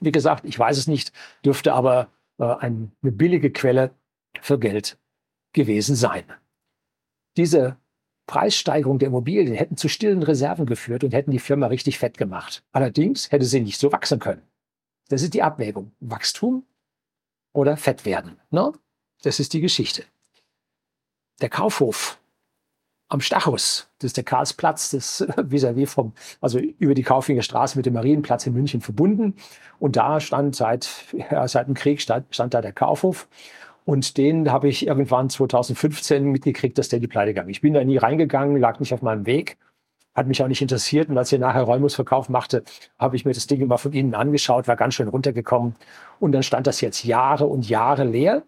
Wie 0.00 0.12
gesagt, 0.12 0.44
ich 0.44 0.58
weiß 0.58 0.78
es 0.78 0.86
nicht, 0.86 1.12
dürfte 1.44 1.74
aber 1.74 2.08
äh, 2.38 2.44
eine 2.44 2.90
billige 3.02 3.50
Quelle 3.50 3.90
für 4.40 4.58
Geld 4.58 4.98
gewesen 5.52 5.96
sein. 5.96 6.24
Diese 7.36 7.76
Preissteigerung 8.26 8.98
der 8.98 9.08
Immobilien 9.08 9.54
hätten 9.54 9.76
zu 9.76 9.88
stillen 9.88 10.22
Reserven 10.22 10.66
geführt 10.66 11.04
und 11.04 11.12
hätten 11.12 11.30
die 11.30 11.38
Firma 11.38 11.66
richtig 11.66 11.98
fett 11.98 12.18
gemacht. 12.18 12.62
Allerdings 12.72 13.30
hätte 13.32 13.44
sie 13.44 13.60
nicht 13.60 13.78
so 13.78 13.92
wachsen 13.92 14.18
können. 14.18 14.42
Das 15.08 15.22
ist 15.22 15.34
die 15.34 15.42
Abwägung. 15.42 15.92
Wachstum 16.00 16.64
oder 17.52 17.76
fett 17.76 18.04
werden. 18.04 18.40
Ne? 18.50 18.72
Das 19.22 19.40
ist 19.40 19.52
die 19.52 19.60
Geschichte. 19.60 20.04
Der 21.40 21.48
Kaufhof 21.48 22.18
am 23.08 23.20
Stachus, 23.20 23.90
das 23.98 24.06
ist 24.06 24.16
der 24.16 24.24
Karlsplatz, 24.24 24.90
das 24.90 25.20
vis-à-vis 25.36 25.90
vom, 25.90 26.14
also 26.40 26.58
über 26.58 26.94
die 26.94 27.02
Kaufinger 27.02 27.42
Straße 27.42 27.76
mit 27.76 27.84
dem 27.84 27.92
Marienplatz 27.92 28.46
in 28.46 28.54
München 28.54 28.80
verbunden. 28.80 29.34
Und 29.78 29.96
da 29.96 30.18
stand 30.18 30.56
seit, 30.56 30.88
ja, 31.12 31.46
seit 31.46 31.68
dem 31.68 31.74
Krieg 31.74 32.00
stand, 32.00 32.34
stand 32.34 32.54
da 32.54 32.62
der 32.62 32.72
Kaufhof. 32.72 33.28
Und 33.84 34.16
den 34.16 34.50
habe 34.50 34.68
ich 34.68 34.86
irgendwann 34.86 35.28
2015 35.28 36.24
mitgekriegt, 36.24 36.78
dass 36.78 36.88
der 36.88 37.00
die 37.00 37.08
Pleite 37.08 37.34
ging. 37.34 37.48
Ich 37.48 37.60
bin 37.60 37.74
da 37.74 37.82
nie 37.82 37.96
reingegangen, 37.96 38.56
lag 38.56 38.78
nicht 38.78 38.94
auf 38.94 39.02
meinem 39.02 39.26
Weg, 39.26 39.58
hat 40.14 40.28
mich 40.28 40.42
auch 40.42 40.48
nicht 40.48 40.62
interessiert. 40.62 41.08
Und 41.08 41.18
als 41.18 41.32
ich 41.32 41.40
nachher 41.40 41.62
Räumungsverkauf 41.62 42.28
machte, 42.28 42.62
habe 42.98 43.16
ich 43.16 43.24
mir 43.24 43.32
das 43.32 43.46
Ding 43.46 43.60
immer 43.60 43.78
von 43.78 43.92
innen 43.92 44.14
angeschaut, 44.14 44.68
war 44.68 44.76
ganz 44.76 44.94
schön 44.94 45.08
runtergekommen. 45.08 45.74
Und 46.20 46.32
dann 46.32 46.42
stand 46.42 46.66
das 46.66 46.80
jetzt 46.80 47.04
Jahre 47.04 47.46
und 47.46 47.68
Jahre 47.68 48.04
leer, 48.04 48.44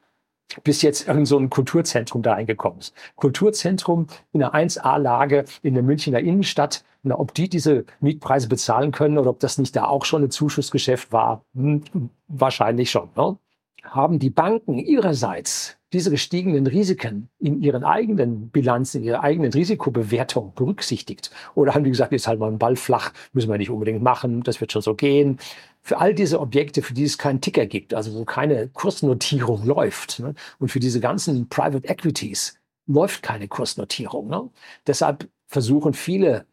bis 0.62 0.82
jetzt 0.82 1.08
irgend 1.08 1.26
so 1.26 1.38
ein 1.38 1.50
Kulturzentrum 1.50 2.22
da 2.22 2.34
reingekommen 2.34 2.78
ist. 2.78 2.94
Kulturzentrum 3.16 4.06
in 4.32 4.42
einer 4.42 4.54
1A-Lage 4.54 5.46
in 5.62 5.74
der 5.74 5.82
Münchner 5.82 6.20
Innenstadt. 6.20 6.84
Na, 7.06 7.18
ob 7.18 7.34
die 7.34 7.50
diese 7.50 7.84
Mietpreise 8.00 8.48
bezahlen 8.48 8.90
können 8.90 9.18
oder 9.18 9.28
ob 9.28 9.40
das 9.40 9.58
nicht 9.58 9.76
da 9.76 9.84
auch 9.84 10.06
schon 10.06 10.22
ein 10.22 10.30
Zuschussgeschäft 10.30 11.12
war, 11.12 11.44
hm, 11.54 11.82
wahrscheinlich 12.28 12.90
schon. 12.90 13.10
Ne? 13.14 13.36
Haben 13.84 14.18
die 14.18 14.30
Banken 14.30 14.78
ihrerseits 14.78 15.76
diese 15.92 16.10
gestiegenen 16.10 16.66
Risiken 16.66 17.28
in 17.38 17.62
ihren 17.62 17.84
eigenen 17.84 18.50
Bilanzen, 18.50 18.98
in 18.98 19.04
ihrer 19.04 19.22
eigenen 19.22 19.52
Risikobewertung 19.52 20.52
berücksichtigt? 20.54 21.30
Oder 21.54 21.74
haben 21.74 21.84
die 21.84 21.90
gesagt, 21.90 22.10
jetzt 22.10 22.26
halt 22.26 22.40
mal 22.40 22.48
einen 22.48 22.58
Ball 22.58 22.74
flach, 22.74 23.12
müssen 23.32 23.50
wir 23.50 23.58
nicht 23.58 23.70
unbedingt 23.70 24.02
machen, 24.02 24.42
das 24.42 24.60
wird 24.60 24.72
schon 24.72 24.82
so 24.82 24.94
gehen. 24.94 25.38
Für 25.82 25.98
all 25.98 26.14
diese 26.14 26.40
Objekte, 26.40 26.82
für 26.82 26.94
die 26.94 27.04
es 27.04 27.16
keinen 27.16 27.40
Ticker 27.40 27.66
gibt, 27.66 27.94
also 27.94 28.18
wo 28.18 28.24
keine 28.24 28.68
Kursnotierung 28.68 29.64
läuft, 29.64 30.18
ne, 30.18 30.34
und 30.58 30.70
für 30.70 30.80
diese 30.80 30.98
ganzen 30.98 31.48
Private 31.48 31.86
Equities 31.86 32.58
läuft 32.86 33.22
keine 33.22 33.48
Kursnotierung. 33.48 34.28
Ne? 34.28 34.50
Deshalb 34.86 35.28
versuchen 35.46 35.94
viele 35.94 36.46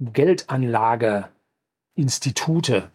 Geldanlageinstitute, 0.00 2.90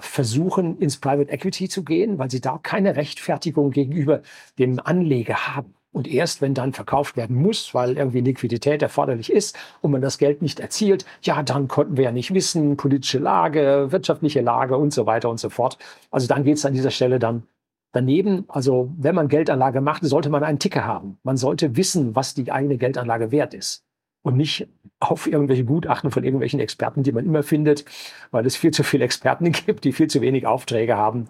versuchen, 0.00 0.78
ins 0.78 0.98
Private 0.98 1.30
Equity 1.30 1.68
zu 1.68 1.84
gehen, 1.84 2.18
weil 2.18 2.30
sie 2.30 2.40
da 2.40 2.58
keine 2.62 2.96
Rechtfertigung 2.96 3.70
gegenüber 3.70 4.22
dem 4.58 4.80
Anleger 4.82 5.54
haben. 5.54 5.74
Und 5.92 6.08
erst 6.08 6.42
wenn 6.42 6.52
dann 6.52 6.74
verkauft 6.74 7.16
werden 7.16 7.36
muss, 7.36 7.72
weil 7.72 7.96
irgendwie 7.96 8.20
Liquidität 8.20 8.82
erforderlich 8.82 9.32
ist 9.32 9.56
und 9.80 9.92
man 9.92 10.02
das 10.02 10.18
Geld 10.18 10.42
nicht 10.42 10.60
erzielt, 10.60 11.06
ja, 11.22 11.42
dann 11.42 11.68
konnten 11.68 11.96
wir 11.96 12.04
ja 12.04 12.12
nicht 12.12 12.34
wissen, 12.34 12.76
politische 12.76 13.18
Lage, 13.18 13.86
wirtschaftliche 13.90 14.42
Lage 14.42 14.76
und 14.76 14.92
so 14.92 15.06
weiter 15.06 15.30
und 15.30 15.40
so 15.40 15.48
fort. 15.48 15.78
Also 16.10 16.26
dann 16.26 16.44
geht 16.44 16.58
es 16.58 16.66
an 16.66 16.74
dieser 16.74 16.90
Stelle 16.90 17.18
dann 17.18 17.44
daneben. 17.92 18.44
Also 18.48 18.92
wenn 18.98 19.14
man 19.14 19.28
Geldanlage 19.28 19.80
macht, 19.80 20.04
sollte 20.04 20.28
man 20.28 20.44
einen 20.44 20.58
Ticker 20.58 20.84
haben. 20.84 21.18
Man 21.22 21.38
sollte 21.38 21.76
wissen, 21.76 22.14
was 22.14 22.34
die 22.34 22.52
eigene 22.52 22.76
Geldanlage 22.76 23.30
wert 23.30 23.54
ist 23.54 23.85
und 24.26 24.36
nicht 24.36 24.66
auf 24.98 25.28
irgendwelche 25.28 25.64
Gutachten 25.64 26.10
von 26.10 26.24
irgendwelchen 26.24 26.58
Experten, 26.58 27.04
die 27.04 27.12
man 27.12 27.24
immer 27.24 27.44
findet, 27.44 27.84
weil 28.32 28.44
es 28.44 28.56
viel 28.56 28.72
zu 28.72 28.82
viele 28.82 29.04
Experten 29.04 29.52
gibt, 29.66 29.84
die 29.84 29.92
viel 29.92 30.08
zu 30.08 30.20
wenig 30.20 30.48
Aufträge 30.48 30.96
haben. 30.96 31.28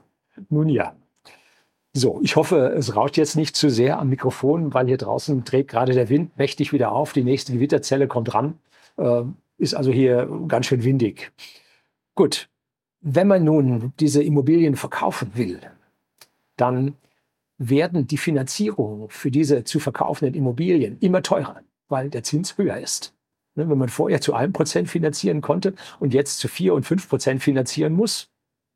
Nun 0.49 0.71
ja. 0.71 0.97
So, 1.93 2.21
ich 2.23 2.37
hoffe, 2.37 2.73
es 2.75 2.97
rauscht 2.97 3.19
jetzt 3.19 3.37
nicht 3.37 3.55
zu 3.55 3.69
sehr 3.69 3.99
am 3.99 4.09
Mikrofon, 4.09 4.73
weil 4.73 4.87
hier 4.87 4.97
draußen 4.97 5.45
dreht 5.45 5.69
gerade 5.69 5.93
der 5.93 6.09
Wind 6.09 6.39
mächtig 6.39 6.73
wieder 6.73 6.91
auf. 6.93 7.13
Die 7.13 7.23
nächste 7.23 7.53
Gewitterzelle 7.53 8.09
kommt 8.09 8.33
ran. 8.33 8.59
Äh, 8.97 9.23
ist 9.59 9.75
also 9.75 9.93
hier 9.93 10.27
ganz 10.49 10.67
schön 10.67 10.83
windig. 10.83 11.33
Gut, 12.15 12.49
wenn 13.03 13.29
man 13.29 13.45
nun 13.45 13.93
diese 14.01 14.23
Immobilien 14.23 14.75
verkaufen 14.75 15.33
will, 15.35 15.61
dann 16.57 16.95
werden 17.59 18.07
die 18.07 18.19
Finanzierungen 18.19 19.11
für 19.11 19.31
diese 19.31 19.65
zu 19.65 19.81
verkaufenden 19.81 20.35
Immobilien 20.35 20.97
immer 21.01 21.23
teurer 21.23 21.61
weil 21.89 22.11
der 22.11 22.23
Zins 22.23 22.59
höher 22.59 22.79
ist. 22.79 23.15
Ne, 23.55 23.69
wenn 23.69 23.79
man 23.79 23.89
vorher 23.89 24.21
zu 24.21 24.35
einem 24.35 24.53
Prozent 24.53 24.89
finanzieren 24.89 25.41
konnte 25.41 25.75
und 25.99 26.13
jetzt 26.13 26.39
zu 26.39 26.49
vier 26.49 26.75
und 26.75 26.85
fünf 26.85 27.09
Prozent 27.09 27.43
finanzieren 27.43 27.95
muss, 27.95 28.29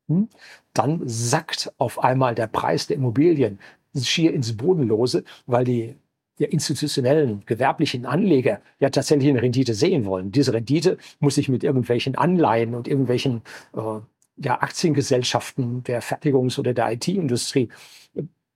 hm, 0.07 0.29
dann 0.73 1.01
sackt 1.05 1.71
auf 1.77 2.03
einmal 2.03 2.35
der 2.35 2.47
Preis 2.47 2.87
der 2.87 2.97
Immobilien 2.97 3.59
schier 3.95 4.33
ins 4.33 4.57
Bodenlose, 4.57 5.23
weil 5.45 5.65
die 5.65 5.95
der 6.39 6.51
institutionellen, 6.51 7.43
gewerblichen 7.45 8.07
Anleger 8.07 8.61
ja 8.79 8.89
tatsächlich 8.89 9.29
eine 9.29 9.43
Rendite 9.43 9.75
sehen 9.75 10.05
wollen. 10.05 10.31
Diese 10.31 10.53
Rendite 10.53 10.97
muss 11.19 11.35
sich 11.35 11.49
mit 11.49 11.63
irgendwelchen 11.63 12.15
Anleihen 12.15 12.73
und 12.73 12.87
irgendwelchen 12.87 13.43
äh, 13.75 13.99
ja, 14.37 14.59
Aktiengesellschaften 14.61 15.83
der 15.83 16.01
Fertigungs- 16.01 16.57
oder 16.57 16.73
der 16.73 16.93
IT-Industrie 16.93 17.69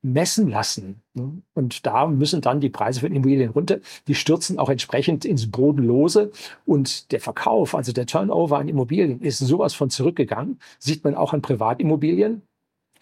messen 0.06 0.50
lassen. 0.50 1.02
Ne? 1.13 1.41
Und 1.56 1.86
da 1.86 2.06
müssen 2.06 2.41
dann 2.41 2.62
die 2.62 2.70
Preise 2.70 3.00
für 3.00 3.08
Immobilien 3.08 3.50
runter. 3.50 3.80
Die 4.08 4.15
stürzen 4.15 4.60
auch 4.60 4.70
entsprechend 4.70 5.26
ins 5.26 5.50
Bodenlose. 5.50 6.32
Und 6.65 7.12
der 7.12 7.20
Verkauf, 7.20 7.74
also 7.74 7.91
der 7.91 8.06
Turnover 8.06 8.60
an 8.60 8.68
Immobilien, 8.68 9.22
ist 9.22 9.39
sowas 9.39 9.74
von 9.74 9.89
zurückgegangen. 9.89 10.60
Sieht 10.78 11.04
man 11.04 11.15
auch 11.15 11.34
an 11.34 11.41
Privatimmobilien, 11.41 12.44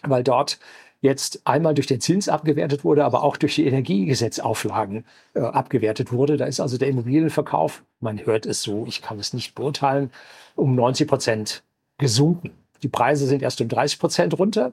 weil 0.02 0.24
dort 0.24 0.60
jetzt 1.02 1.46
einmal 1.46 1.74
durch 1.74 1.88
den 1.88 2.00
Zins 2.00 2.30
abgewertet 2.30 2.86
wurde, 2.86 3.04
aber 3.04 3.24
auch 3.24 3.36
durch 3.36 3.56
die 3.56 3.66
Energiegesetzauflagen 3.66 5.04
äh, 5.34 5.42
abgewertet 5.42 6.14
wurde. 6.14 6.38
Da 6.38 6.46
ist 6.46 6.62
also 6.62 6.78
der 6.78 6.88
Immobilienverkauf, 6.88 7.84
man 8.00 8.26
hört 8.26 8.46
es 8.46 8.62
so, 8.62 8.86
ich 8.88 9.02
kann 9.02 9.20
es 9.20 9.34
nicht 9.34 9.56
beurteilen, 9.56 10.10
um 10.56 10.76
90 10.76 11.06
Prozent 11.10 11.64
gesunken. 11.98 12.52
Die 12.82 12.88
Preise 12.88 13.28
sind 13.28 13.42
erst 13.42 13.60
um 13.60 13.68
30 13.68 14.00
Prozent 14.00 14.40
runter. 14.40 14.72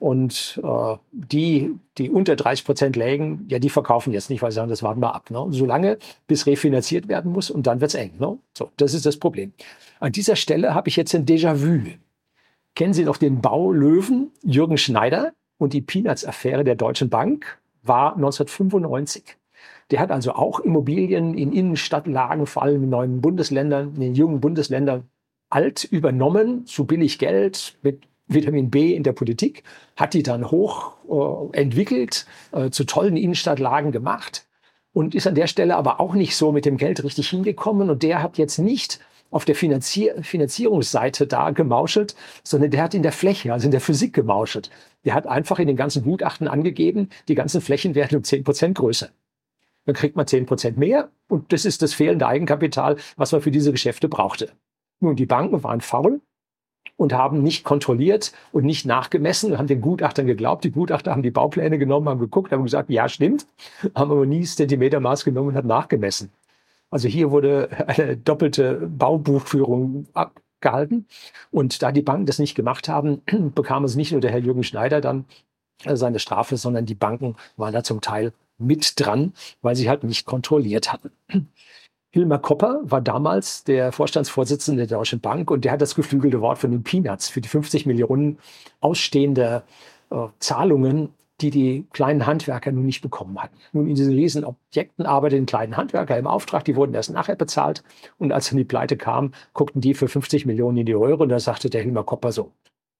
Und 0.00 0.58
äh, 0.64 0.96
die, 1.12 1.74
die 1.98 2.08
unter 2.08 2.34
30 2.34 2.64
Prozent 2.64 2.96
lägen, 2.96 3.44
ja, 3.48 3.58
die 3.58 3.68
verkaufen 3.68 4.14
jetzt 4.14 4.30
nicht, 4.30 4.40
weil 4.40 4.50
sie 4.50 4.54
sagen, 4.54 4.70
das 4.70 4.82
warten 4.82 5.00
wir 5.00 5.14
ab. 5.14 5.30
Ne? 5.30 5.46
Solange 5.50 5.98
bis 6.26 6.46
refinanziert 6.46 7.06
werden 7.06 7.30
muss 7.30 7.50
und 7.50 7.66
dann 7.66 7.82
wird's 7.82 7.94
eng. 7.94 8.12
Ne? 8.18 8.38
So, 8.56 8.70
das 8.78 8.94
ist 8.94 9.04
das 9.04 9.18
Problem. 9.18 9.52
An 10.00 10.12
dieser 10.12 10.36
Stelle 10.36 10.74
habe 10.74 10.88
ich 10.88 10.96
jetzt 10.96 11.14
ein 11.14 11.26
Déjà-vu. 11.26 11.82
Kennen 12.74 12.94
Sie 12.94 13.04
noch 13.04 13.18
den 13.18 13.42
Baulöwen 13.42 14.30
Jürgen 14.42 14.78
Schneider 14.78 15.34
und 15.58 15.74
die 15.74 15.82
Peanuts-Affäre 15.82 16.64
der 16.64 16.76
Deutschen 16.76 17.10
Bank 17.10 17.58
war 17.82 18.14
1995. 18.14 19.36
Der 19.90 20.00
hat 20.00 20.10
also 20.10 20.32
auch 20.32 20.60
Immobilien 20.60 21.34
in 21.34 21.52
Innenstadtlagen, 21.52 22.46
vor 22.46 22.62
allem 22.62 22.84
in 22.84 22.88
neuen 22.88 23.20
Bundesländern, 23.20 23.92
in 23.96 24.00
den 24.00 24.14
jungen 24.14 24.40
Bundesländern 24.40 25.10
alt 25.50 25.84
übernommen, 25.84 26.64
zu 26.64 26.86
billig 26.86 27.18
Geld, 27.18 27.76
mit 27.82 28.04
Vitamin 28.30 28.70
B 28.70 28.94
in 28.94 29.02
der 29.02 29.12
Politik, 29.12 29.64
hat 29.96 30.14
die 30.14 30.22
dann 30.22 30.50
hoch 30.50 30.94
äh, 31.08 31.58
entwickelt, 31.58 32.26
äh, 32.52 32.70
zu 32.70 32.84
tollen 32.84 33.16
Innenstadtlagen 33.16 33.92
gemacht 33.92 34.46
und 34.92 35.14
ist 35.14 35.26
an 35.26 35.34
der 35.34 35.46
Stelle 35.46 35.76
aber 35.76 36.00
auch 36.00 36.14
nicht 36.14 36.36
so 36.36 36.52
mit 36.52 36.64
dem 36.64 36.76
Geld 36.76 37.02
richtig 37.04 37.28
hingekommen. 37.28 37.90
Und 37.90 38.02
der 38.02 38.22
hat 38.22 38.38
jetzt 38.38 38.58
nicht 38.58 39.00
auf 39.30 39.44
der 39.44 39.54
Finanzier 39.54 40.22
Finanzierungsseite 40.22 41.26
da 41.26 41.50
gemauschelt, 41.50 42.16
sondern 42.42 42.70
der 42.70 42.82
hat 42.82 42.94
in 42.94 43.02
der 43.02 43.12
Fläche, 43.12 43.52
also 43.52 43.66
in 43.66 43.70
der 43.70 43.80
Physik 43.80 44.12
gemauschelt. 44.12 44.70
Der 45.04 45.14
hat 45.14 45.26
einfach 45.26 45.58
in 45.58 45.68
den 45.68 45.76
ganzen 45.76 46.02
Gutachten 46.02 46.48
angegeben, 46.48 47.08
die 47.28 47.34
ganzen 47.34 47.60
Flächen 47.60 47.94
werden 47.94 48.16
um 48.16 48.24
zehn 48.24 48.42
Prozent 48.44 48.76
größer. 48.76 49.10
Dann 49.86 49.94
kriegt 49.94 50.16
man 50.16 50.26
zehn 50.26 50.46
Prozent 50.46 50.78
mehr 50.78 51.10
und 51.28 51.52
das 51.52 51.64
ist 51.64 51.82
das 51.82 51.94
fehlende 51.94 52.26
Eigenkapital, 52.26 52.96
was 53.16 53.32
man 53.32 53.40
für 53.40 53.50
diese 53.50 53.72
Geschäfte 53.72 54.08
brauchte. 54.08 54.52
Nun, 55.00 55.16
die 55.16 55.26
Banken 55.26 55.62
waren 55.62 55.80
faul 55.80 56.20
und 56.96 57.14
haben 57.14 57.42
nicht 57.42 57.64
kontrolliert 57.64 58.32
und 58.52 58.64
nicht 58.64 58.84
nachgemessen 58.84 59.52
und 59.52 59.58
haben 59.58 59.66
den 59.66 59.80
Gutachtern 59.80 60.26
geglaubt. 60.26 60.64
Die 60.64 60.70
Gutachter 60.70 61.12
haben 61.12 61.22
die 61.22 61.30
Baupläne 61.30 61.78
genommen, 61.78 62.08
haben 62.08 62.20
geguckt, 62.20 62.52
haben 62.52 62.62
gesagt, 62.62 62.90
ja, 62.90 63.08
stimmt, 63.08 63.46
haben 63.94 64.10
aber 64.10 64.26
nie 64.26 64.42
Zentimetermaß 64.42 65.24
genommen 65.24 65.48
und 65.48 65.54
hat 65.54 65.64
nachgemessen. 65.64 66.30
Also 66.90 67.08
hier 67.08 67.30
wurde 67.30 67.70
eine 67.86 68.16
doppelte 68.16 68.86
Baubuchführung 68.86 70.06
abgehalten. 70.12 71.06
Und 71.50 71.82
da 71.82 71.92
die 71.92 72.02
Banken 72.02 72.26
das 72.26 72.38
nicht 72.38 72.54
gemacht 72.54 72.88
haben, 72.88 73.22
bekam 73.54 73.84
es 73.84 73.96
nicht 73.96 74.12
nur 74.12 74.20
der 74.20 74.30
Herr 74.30 74.40
Jürgen 74.40 74.64
Schneider 74.64 75.00
dann 75.00 75.24
äh, 75.84 75.96
seine 75.96 76.18
Strafe, 76.18 76.56
sondern 76.56 76.86
die 76.86 76.94
Banken 76.94 77.36
waren 77.56 77.72
da 77.72 77.82
zum 77.82 78.00
Teil 78.00 78.32
mit 78.58 79.00
dran, 79.00 79.32
weil 79.62 79.74
sie 79.74 79.88
halt 79.88 80.04
nicht 80.04 80.26
kontrolliert 80.26 80.92
hatten. 80.92 81.10
Hilmar 82.12 82.40
Kopper 82.40 82.80
war 82.82 83.00
damals 83.00 83.62
der 83.62 83.92
Vorstandsvorsitzende 83.92 84.86
der 84.86 84.98
Deutschen 84.98 85.20
Bank 85.20 85.50
und 85.50 85.64
der 85.64 85.72
hat 85.72 85.80
das 85.80 85.94
geflügelte 85.94 86.40
Wort 86.40 86.58
von 86.58 86.72
den 86.72 86.82
Peanuts 86.82 87.28
für 87.28 87.40
die 87.40 87.48
50 87.48 87.86
Millionen 87.86 88.38
ausstehende 88.80 89.62
äh, 90.10 90.26
Zahlungen, 90.40 91.10
die 91.40 91.50
die 91.50 91.86
kleinen 91.92 92.26
Handwerker 92.26 92.72
nun 92.72 92.84
nicht 92.84 93.00
bekommen 93.00 93.40
hatten. 93.40 93.56
Nun 93.72 93.88
in 93.88 93.94
diesen 93.94 94.12
riesen 94.12 94.44
Objekten 94.44 95.06
arbeiteten 95.06 95.46
kleinen 95.46 95.76
Handwerker 95.76 96.18
im 96.18 96.26
Auftrag, 96.26 96.64
die 96.64 96.74
wurden 96.74 96.94
erst 96.94 97.10
nachher 97.10 97.36
bezahlt 97.36 97.84
und 98.18 98.32
als 98.32 98.48
dann 98.48 98.58
die 98.58 98.64
Pleite 98.64 98.96
kam, 98.96 99.32
guckten 99.54 99.80
die 99.80 99.94
für 99.94 100.08
50 100.08 100.46
Millionen 100.46 100.78
in 100.78 100.86
die 100.86 100.96
Euro 100.96 101.22
und 101.22 101.28
da 101.28 101.38
sagte 101.38 101.70
der 101.70 101.82
Hilmar 101.82 102.04
Kopper 102.04 102.32
so, 102.32 102.50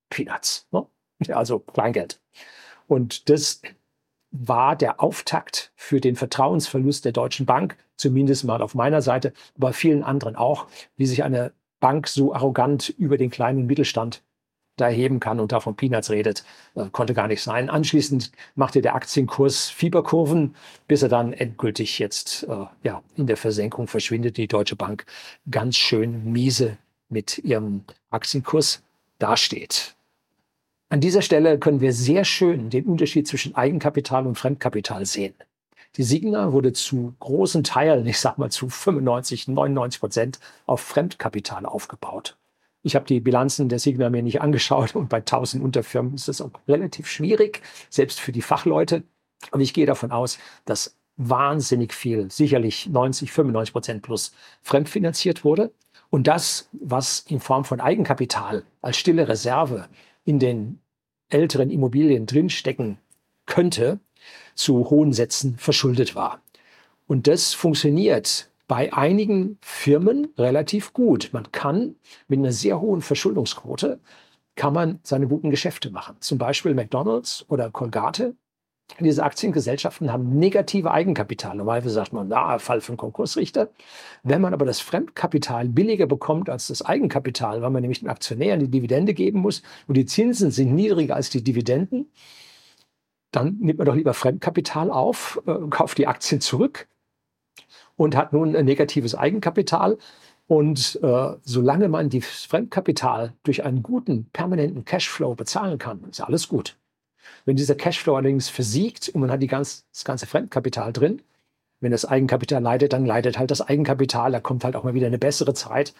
Peanuts, 0.08 0.68
ne? 0.70 0.86
also 1.34 1.58
Kleingeld. 1.58 2.20
Und 2.86 3.28
das 3.28 3.60
war 4.30 4.76
der 4.76 5.02
Auftakt 5.02 5.72
für 5.74 6.00
den 6.00 6.14
Vertrauensverlust 6.14 7.04
der 7.04 7.12
Deutschen 7.12 7.46
Bank, 7.46 7.76
zumindest 8.00 8.44
mal 8.44 8.62
auf 8.62 8.74
meiner 8.74 9.02
Seite, 9.02 9.32
aber 9.56 9.72
vielen 9.72 10.02
anderen 10.02 10.36
auch, 10.36 10.66
wie 10.96 11.06
sich 11.06 11.22
eine 11.22 11.52
Bank 11.78 12.08
so 12.08 12.34
arrogant 12.34 12.88
über 12.90 13.16
den 13.16 13.30
kleinen 13.30 13.66
Mittelstand 13.66 14.22
da 14.76 14.88
erheben 14.88 15.20
kann 15.20 15.40
und 15.40 15.52
davon 15.52 15.76
Peanuts 15.76 16.10
redet, 16.10 16.44
äh, 16.74 16.86
konnte 16.90 17.14
gar 17.14 17.28
nicht 17.28 17.42
sein. 17.42 17.68
Anschließend 17.70 18.32
machte 18.54 18.80
der 18.80 18.94
Aktienkurs 18.94 19.68
Fieberkurven, 19.68 20.54
bis 20.88 21.02
er 21.02 21.08
dann 21.08 21.32
endgültig 21.32 21.98
jetzt 21.98 22.44
äh, 22.44 22.66
ja, 22.82 23.02
in 23.16 23.26
der 23.26 23.36
Versenkung 23.36 23.86
verschwindet. 23.86 24.36
Die 24.36 24.48
Deutsche 24.48 24.76
Bank 24.76 25.04
ganz 25.50 25.76
schön 25.76 26.32
miese 26.32 26.78
mit 27.08 27.38
ihrem 27.38 27.84
Aktienkurs 28.10 28.82
dasteht. 29.18 29.96
An 30.88 31.00
dieser 31.00 31.22
Stelle 31.22 31.58
können 31.58 31.80
wir 31.80 31.92
sehr 31.92 32.24
schön 32.24 32.70
den 32.70 32.86
Unterschied 32.86 33.28
zwischen 33.28 33.54
Eigenkapital 33.54 34.26
und 34.26 34.36
Fremdkapital 34.36 35.06
sehen. 35.06 35.34
Die 35.96 36.04
Signa 36.04 36.52
wurde 36.52 36.72
zu 36.72 37.14
großen 37.18 37.64
Teilen, 37.64 38.06
ich 38.06 38.20
sag 38.20 38.38
mal 38.38 38.50
zu 38.50 38.68
95, 38.68 39.48
99 39.48 40.00
Prozent 40.00 40.40
auf 40.66 40.80
Fremdkapital 40.80 41.66
aufgebaut. 41.66 42.36
Ich 42.82 42.94
habe 42.94 43.06
die 43.06 43.20
Bilanzen 43.20 43.68
der 43.68 43.78
Signa 43.78 44.08
mir 44.08 44.22
nicht 44.22 44.40
angeschaut 44.40 44.94
und 44.94 45.08
bei 45.08 45.18
1000 45.18 45.62
Unterfirmen 45.62 46.14
ist 46.14 46.28
das 46.28 46.40
auch 46.40 46.52
relativ 46.68 47.08
schwierig, 47.08 47.62
selbst 47.90 48.20
für 48.20 48.32
die 48.32 48.42
Fachleute. 48.42 49.02
Und 49.50 49.60
ich 49.60 49.74
gehe 49.74 49.86
davon 49.86 50.12
aus, 50.12 50.38
dass 50.64 50.96
wahnsinnig 51.16 51.92
viel, 51.92 52.30
sicherlich 52.30 52.88
90, 52.88 53.32
95 53.32 53.72
Prozent 53.72 54.02
plus 54.02 54.32
fremdfinanziert 54.62 55.44
wurde. 55.44 55.72
Und 56.08 56.26
das, 56.26 56.68
was 56.72 57.20
in 57.20 57.40
Form 57.40 57.64
von 57.64 57.80
Eigenkapital 57.80 58.64
als 58.80 58.96
stille 58.96 59.28
Reserve 59.28 59.88
in 60.24 60.38
den 60.38 60.80
älteren 61.28 61.70
Immobilien 61.70 62.26
drinstecken 62.26 62.98
könnte, 63.46 64.00
zu 64.60 64.90
hohen 64.90 65.12
Sätzen 65.12 65.56
verschuldet 65.56 66.14
war. 66.14 66.42
Und 67.06 67.26
das 67.26 67.54
funktioniert 67.54 68.50
bei 68.68 68.92
einigen 68.92 69.58
Firmen 69.60 70.28
relativ 70.38 70.92
gut. 70.92 71.30
Man 71.32 71.50
kann 71.50 71.96
mit 72.28 72.38
einer 72.38 72.52
sehr 72.52 72.80
hohen 72.80 73.00
Verschuldungsquote 73.00 73.98
kann 74.56 74.74
man 74.74 75.00
seine 75.02 75.26
guten 75.26 75.50
Geschäfte 75.50 75.90
machen. 75.90 76.16
Zum 76.20 76.36
Beispiel 76.36 76.74
McDonald's 76.74 77.46
oder 77.48 77.70
Colgate. 77.70 78.34
Diese 78.98 79.22
Aktiengesellschaften 79.22 80.12
haben 80.12 80.38
negative 80.38 80.90
Eigenkapital. 80.90 81.56
Normalerweise 81.56 81.94
sagt 81.94 82.12
man, 82.12 82.28
na, 82.28 82.58
Fall 82.58 82.82
einen 82.86 82.96
Konkursrichter. 82.96 83.70
Wenn 84.22 84.42
man 84.42 84.52
aber 84.52 84.66
das 84.66 84.80
Fremdkapital 84.80 85.68
billiger 85.68 86.06
bekommt 86.06 86.50
als 86.50 86.66
das 86.66 86.82
Eigenkapital, 86.82 87.62
weil 87.62 87.70
man 87.70 87.80
nämlich 87.80 88.00
den 88.00 88.08
Aktionären 88.08 88.60
die 88.60 88.70
Dividende 88.70 89.14
geben 89.14 89.40
muss 89.40 89.62
und 89.86 89.96
die 89.96 90.06
Zinsen 90.06 90.50
sind 90.50 90.74
niedriger 90.74 91.14
als 91.14 91.30
die 91.30 91.42
Dividenden, 91.42 92.10
dann 93.30 93.56
nimmt 93.60 93.78
man 93.78 93.86
doch 93.86 93.94
lieber 93.94 94.14
Fremdkapital 94.14 94.90
auf, 94.90 95.40
äh, 95.46 95.54
kauft 95.70 95.98
die 95.98 96.06
Aktien 96.06 96.40
zurück 96.40 96.88
und 97.96 98.16
hat 98.16 98.32
nun 98.32 98.56
ein 98.56 98.64
negatives 98.64 99.14
Eigenkapital. 99.14 99.98
Und 100.46 100.98
äh, 101.02 101.36
solange 101.42 101.88
man 101.88 102.10
das 102.10 102.44
Fremdkapital 102.44 103.34
durch 103.44 103.64
einen 103.64 103.82
guten, 103.84 104.24
permanenten 104.32 104.84
Cashflow 104.84 105.36
bezahlen 105.36 105.78
kann, 105.78 106.02
ist 106.10 106.20
alles 106.20 106.48
gut. 106.48 106.76
Wenn 107.44 107.56
dieser 107.56 107.76
Cashflow 107.76 108.16
allerdings 108.16 108.48
versiegt 108.48 109.10
und 109.10 109.20
man 109.20 109.30
hat 109.30 109.46
ganz, 109.46 109.86
das 109.92 110.04
ganze 110.04 110.26
Fremdkapital 110.26 110.92
drin, 110.92 111.22
wenn 111.80 111.92
das 111.92 112.04
Eigenkapital 112.04 112.62
leidet, 112.62 112.92
dann 112.92 113.06
leidet 113.06 113.38
halt 113.38 113.50
das 113.50 113.62
Eigenkapital, 113.62 114.32
da 114.32 114.40
kommt 114.40 114.64
halt 114.64 114.76
auch 114.76 114.84
mal 114.84 114.94
wieder 114.94 115.06
eine 115.06 115.18
bessere 115.18 115.54
Zeit. 115.54 115.94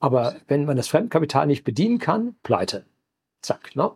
Aber 0.00 0.36
wenn 0.48 0.64
man 0.64 0.76
das 0.76 0.88
Fremdkapital 0.88 1.46
nicht 1.46 1.64
bedienen 1.64 1.98
kann, 1.98 2.34
pleite. 2.42 2.84
Zack. 3.40 3.74
Ne? 3.76 3.92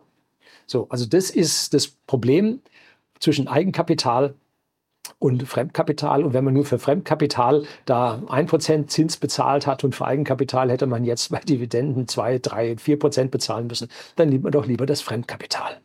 So, 0.65 0.87
also 0.89 1.05
das 1.05 1.29
ist 1.29 1.73
das 1.73 1.87
Problem 1.87 2.61
zwischen 3.19 3.47
Eigenkapital 3.47 4.35
und 5.19 5.47
Fremdkapital. 5.47 6.23
Und 6.23 6.33
wenn 6.33 6.43
man 6.43 6.53
nur 6.53 6.65
für 6.65 6.79
Fremdkapital 6.79 7.65
da 7.85 8.23
ein 8.27 8.45
Prozent 8.45 8.91
Zins 8.91 9.17
bezahlt 9.17 9.67
hat 9.67 9.83
und 9.83 9.95
für 9.95 10.05
Eigenkapital 10.05 10.69
hätte 10.69 10.87
man 10.87 11.03
jetzt 11.03 11.31
bei 11.31 11.39
Dividenden 11.39 12.07
zwei, 12.07 12.39
drei, 12.39 12.77
vier 12.77 12.99
Prozent 12.99 13.31
bezahlen 13.31 13.67
müssen, 13.67 13.89
dann 14.15 14.29
nimmt 14.29 14.43
man 14.43 14.51
doch 14.51 14.65
lieber 14.65 14.85
das 14.85 15.01
Fremdkapital. 15.01 15.81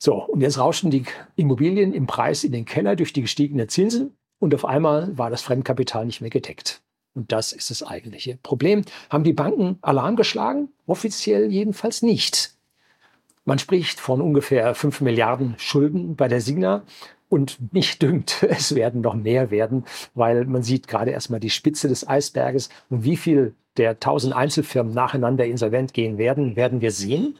So, 0.00 0.24
und 0.24 0.40
jetzt 0.40 0.58
rauschen 0.58 0.90
die 0.90 1.04
Immobilien 1.34 1.92
im 1.92 2.06
Preis 2.06 2.44
in 2.44 2.52
den 2.52 2.64
Keller 2.64 2.94
durch 2.94 3.12
die 3.12 3.22
gestiegenen 3.22 3.68
Zinsen 3.68 4.16
und 4.38 4.54
auf 4.54 4.64
einmal 4.64 5.16
war 5.18 5.30
das 5.30 5.42
Fremdkapital 5.42 6.06
nicht 6.06 6.20
mehr 6.20 6.30
gedeckt. 6.30 6.82
Und 7.14 7.32
das 7.32 7.52
ist 7.52 7.70
das 7.70 7.82
eigentliche 7.82 8.36
Problem. 8.36 8.82
Haben 9.10 9.24
die 9.24 9.32
Banken 9.32 9.78
Alarm 9.80 10.14
geschlagen? 10.14 10.68
Offiziell 10.86 11.50
jedenfalls 11.50 12.02
nicht. 12.02 12.57
Man 13.48 13.58
spricht 13.58 13.98
von 13.98 14.20
ungefähr 14.20 14.74
5 14.74 15.00
Milliarden 15.00 15.54
Schulden 15.56 16.16
bei 16.16 16.28
der 16.28 16.42
Signa. 16.42 16.82
Und 17.30 17.72
mich 17.72 17.98
dünkt, 17.98 18.42
es 18.46 18.74
werden 18.74 19.00
noch 19.00 19.14
mehr 19.14 19.50
werden, 19.50 19.86
weil 20.14 20.44
man 20.44 20.62
sieht 20.62 20.86
gerade 20.86 21.12
erstmal 21.12 21.40
die 21.40 21.48
Spitze 21.48 21.88
des 21.88 22.06
Eisberges. 22.06 22.68
Und 22.90 23.04
wie 23.04 23.16
viel 23.16 23.54
der 23.78 23.92
1000 23.92 24.36
Einzelfirmen 24.36 24.92
nacheinander 24.92 25.46
insolvent 25.46 25.94
gehen 25.94 26.18
werden, 26.18 26.56
werden 26.56 26.82
wir 26.82 26.90
sehen. 26.90 27.38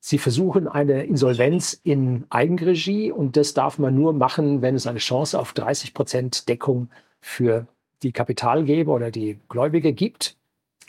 Sie 0.00 0.18
versuchen 0.18 0.66
eine 0.66 1.04
Insolvenz 1.04 1.80
in 1.84 2.24
Eigenregie 2.28 3.12
und 3.12 3.36
das 3.36 3.54
darf 3.54 3.78
man 3.78 3.94
nur 3.94 4.12
machen, 4.14 4.62
wenn 4.62 4.74
es 4.74 4.88
eine 4.88 4.98
Chance 4.98 5.38
auf 5.38 5.52
30 5.52 5.94
Prozent 5.94 6.48
Deckung 6.48 6.88
für 7.20 7.68
die 8.02 8.10
Kapitalgeber 8.10 8.92
oder 8.92 9.12
die 9.12 9.38
Gläubiger 9.48 9.92
gibt. 9.92 10.36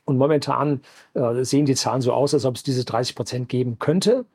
Und 0.08 0.18
momentan 0.18 0.82
äh, 1.16 1.44
sehen 1.44 1.66
die 1.66 1.76
Zahlen 1.76 2.02
so 2.02 2.14
aus, 2.14 2.34
als 2.34 2.46
ob 2.46 2.56
es 2.56 2.64
diese 2.64 2.86
30 2.86 3.14
Prozent 3.14 3.50
geben 3.50 3.78
könnte. 3.78 4.26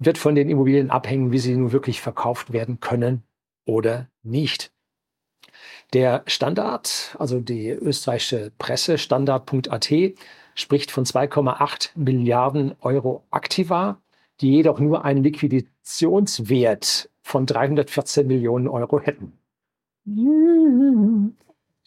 Wird 0.00 0.18
von 0.18 0.34
den 0.34 0.50
Immobilien 0.50 0.90
abhängen, 0.90 1.30
wie 1.30 1.38
sie 1.38 1.54
nun 1.54 1.70
wirklich 1.70 2.00
verkauft 2.00 2.52
werden 2.52 2.80
können 2.80 3.22
oder 3.64 4.08
nicht. 4.24 4.72
Der 5.92 6.24
Standard, 6.26 7.14
also 7.16 7.38
die 7.38 7.68
österreichische 7.68 8.50
Presse, 8.58 8.98
standard.at, 8.98 9.92
spricht 10.56 10.90
von 10.90 11.04
2,8 11.04 11.90
Milliarden 11.94 12.74
Euro 12.80 13.22
Aktiva, 13.30 14.00
die 14.40 14.50
jedoch 14.50 14.80
nur 14.80 15.04
einen 15.04 15.22
Liquidationswert 15.22 17.08
von 17.22 17.46
314 17.46 18.26
Millionen 18.26 18.66
Euro 18.66 19.00
hätten. 19.00 19.32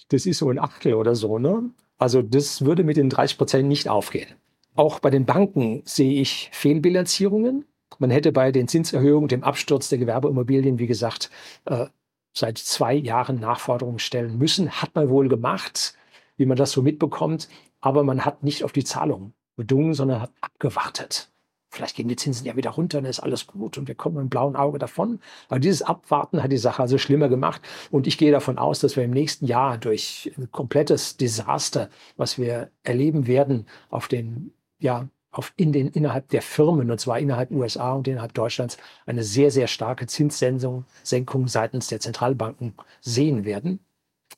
Das 0.08 0.26
ist 0.26 0.38
so 0.38 0.50
ein 0.50 0.60
Achtel 0.60 0.94
oder 0.94 1.16
so, 1.16 1.40
ne? 1.40 1.72
Also 2.02 2.24
das 2.24 2.66
würde 2.66 2.84
mit 2.84 2.98
den 2.98 3.12
30 3.12 3.38
Prozent 3.38 3.68
nicht 3.68 3.88
aufgehen. 3.88 4.34
Auch 4.74 4.98
bei 4.98 5.12
den 5.12 5.28
Banken 5.28 5.84
sehe 5.86 6.20
ich 6.20 6.50
Fehlbilanzierungen. 6.52 7.66
Man 8.00 8.10
hätte 8.10 8.32
bei 8.32 8.52
den 8.52 8.68
Zinserhöhungen, 8.68 9.28
dem 9.28 9.44
Absturz 9.44 9.88
der 9.90 10.00
Gewerbeimmobilien, 10.00 10.80
wie 10.80 10.88
gesagt, 10.88 11.30
äh, 11.66 11.86
seit 12.34 12.58
zwei 12.58 12.96
Jahren 12.96 13.40
Nachforderungen 13.40 14.00
stellen 14.00 14.40
müssen. 14.40 14.72
Hat 14.72 14.96
man 14.96 15.10
wohl 15.10 15.30
gemacht, 15.30 15.94
wie 16.38 16.48
man 16.48 16.58
das 16.58 16.72
so 16.72 16.82
mitbekommt. 16.82 17.50
Aber 17.82 18.04
man 18.04 18.26
hat 18.26 18.42
nicht 18.42 18.64
auf 18.64 18.72
die 18.72 18.84
Zahlung 18.84 19.34
bedungen, 19.56 19.94
sondern 19.94 20.22
hat 20.22 20.32
abgewartet. 20.42 21.31
Vielleicht 21.72 21.96
gehen 21.96 22.10
die 22.10 22.18
Zinsen 22.18 22.46
ja 22.46 22.58
wieder 22.58 22.72
runter, 22.72 22.98
dann 23.02 23.10
ist 23.10 23.22
alles 23.22 23.48
gut 23.48 23.78
und 23.78 23.88
wir 23.88 23.96
kommen 23.96 24.16
mit 24.16 24.22
einem 24.22 24.30
blauen 24.30 24.56
Auge 24.58 24.78
davon. 24.78 25.22
Aber 25.48 25.60
dieses 25.60 25.82
Abwarten 25.82 26.44
hat 26.44 26.52
die 26.52 26.58
Sache 26.58 26.82
also 26.82 26.98
schlimmer 26.98 27.30
gemacht. 27.30 27.62
Und 27.92 28.08
ich 28.08 28.18
gehe 28.18 28.32
davon 28.32 28.58
aus, 28.58 28.80
dass 28.80 28.98
wir 28.98 29.06
im 29.06 29.12
nächsten 29.12 29.46
Jahr 29.46 29.78
durch 29.78 30.34
ein 30.38 30.52
komplettes 30.52 31.16
Desaster, 31.16 31.90
was 32.18 32.38
wir 32.38 32.72
erleben 32.84 33.26
werden, 33.26 33.68
auf 33.90 34.10
den, 34.10 34.54
ja, 34.80 35.08
auf 35.32 35.54
in 35.56 35.72
den, 35.72 35.88
innerhalb 35.88 36.28
der 36.28 36.42
Firmen, 36.42 36.92
und 36.92 37.00
zwar 37.00 37.20
innerhalb 37.20 37.52
USA 37.52 37.94
und 37.94 38.06
innerhalb 38.06 38.34
Deutschlands, 38.34 38.76
eine 39.06 39.24
sehr, 39.24 39.50
sehr 39.50 39.68
starke 39.68 40.08
Zinssenkung 40.08 40.84
Senkung 41.04 41.48
seitens 41.48 41.88
der 41.88 42.02
Zentralbanken 42.02 42.74
sehen 43.00 43.46
werden 43.46 43.80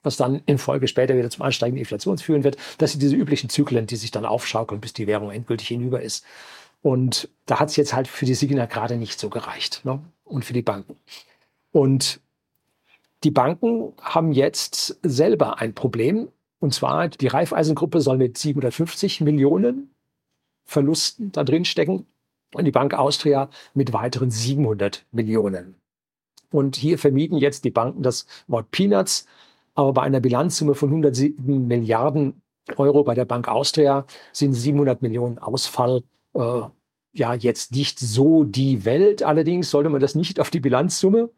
was 0.02 0.18
dann 0.18 0.42
in 0.46 0.58
Folge 0.58 0.88
später 0.88 1.16
wieder 1.16 1.30
zum 1.30 1.44
Ansteigen 1.44 1.76
der 1.76 1.82
Inflation 1.82 2.18
führen 2.18 2.44
wird. 2.44 2.58
Das 2.78 2.92
sind 2.92 3.02
diese 3.02 3.16
üblichen 3.16 3.50
Zyklen, 3.50 3.88
die 3.88 3.96
sich 3.96 4.12
dann 4.12 4.26
aufschaukeln, 4.26 4.82
bis 4.82 4.94
die 4.94 5.08
Währung 5.08 5.32
endgültig 5.32 5.68
hinüber 5.70 6.02
ist. 6.02 6.26
Und 6.84 7.30
da 7.46 7.62
hat 7.62 7.70
es 7.70 7.78
jetzt 7.78 7.94
halt 7.94 8.10
für 8.10 8.26
die 8.26 8.36
Signa 8.36 8.66
gerade 8.66 8.98
nicht 8.98 9.18
so 9.18 9.30
gereicht 9.30 9.82
ne? 9.86 10.04
und 10.26 10.44
für 10.44 10.54
die 10.54 10.62
Banken. 10.62 10.98
Und 11.72 12.20
die 13.24 13.32
Banken 13.32 13.94
haben 14.02 14.34
jetzt 14.34 15.00
selber 15.02 15.60
ein 15.60 15.74
Problem. 15.74 16.28
Und 16.60 16.74
zwar, 16.74 17.08
die 17.08 17.28
Raiffeisengruppe 17.28 18.02
soll 18.02 18.18
mit 18.18 18.38
750 18.38 19.22
Millionen 19.22 19.96
Verlusten 20.66 21.32
da 21.32 21.46
drin 21.46 21.64
stecken 21.64 22.06
und 22.54 22.66
die 22.66 22.72
Bank 22.72 22.94
Austria 22.94 23.50
mit 23.74 23.94
weiteren 23.94 24.30
700 24.30 25.06
Millionen. 25.12 25.76
Und 26.52 26.76
hier 26.76 27.00
vermieden 27.00 27.38
jetzt 27.38 27.64
die 27.64 27.72
Banken 27.72 28.04
das 28.04 28.28
Wort 28.48 28.72
Peanuts, 28.72 29.26
aber 29.74 29.94
bei 29.94 30.02
einer 30.02 30.20
Bilanzsumme 30.20 30.76
von 30.76 30.90
107 30.90 31.66
Milliarden 31.66 32.42
Euro 32.76 33.04
bei 33.04 33.16
der 33.16 33.26
Bank 33.26 33.48
Austria 33.48 34.06
sind 34.34 34.54
700 34.54 35.02
Millionen 35.02 35.40
Ausfall 35.40 36.04
äh, 36.34 36.62
ja 37.14 37.34
jetzt 37.36 37.72
nicht 37.72 38.00
so 38.00 38.44
die 38.44 38.86
Welt. 38.86 39.24
Allerdings 39.24 39.70
sollte 39.70 39.90
man 39.90 40.02
das 40.02 40.16
nicht 40.16 40.40
auf 40.40 40.50
die 40.50 40.60
Bilanzsumme, 40.60 41.30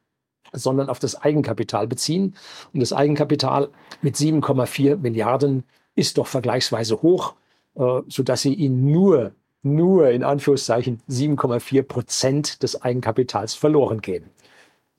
sondern 0.54 0.90
auf 0.90 1.00
das 1.00 1.22
Eigenkapital 1.22 1.88
beziehen. 1.88 2.36
Und 2.74 2.80
das 2.80 2.94
Eigenkapital 2.94 3.70
mit 4.02 4.16
7,4 4.16 4.98
Milliarden 4.98 5.64
ist 5.96 6.18
doch 6.18 6.28
vergleichsweise 6.28 7.02
hoch, 7.02 7.36
äh, 7.76 8.02
sodass 8.08 8.42
sie 8.42 8.54
ihn 8.54 8.86
nur, 8.92 9.34
nur 9.64 10.10
in 10.10 10.24
Anführungszeichen 10.24 11.02
7,4 11.10 11.84
Prozent 11.84 12.64
des 12.64 12.82
Eigenkapitals 12.82 13.54
verloren 13.54 14.02
gehen. 14.02 14.30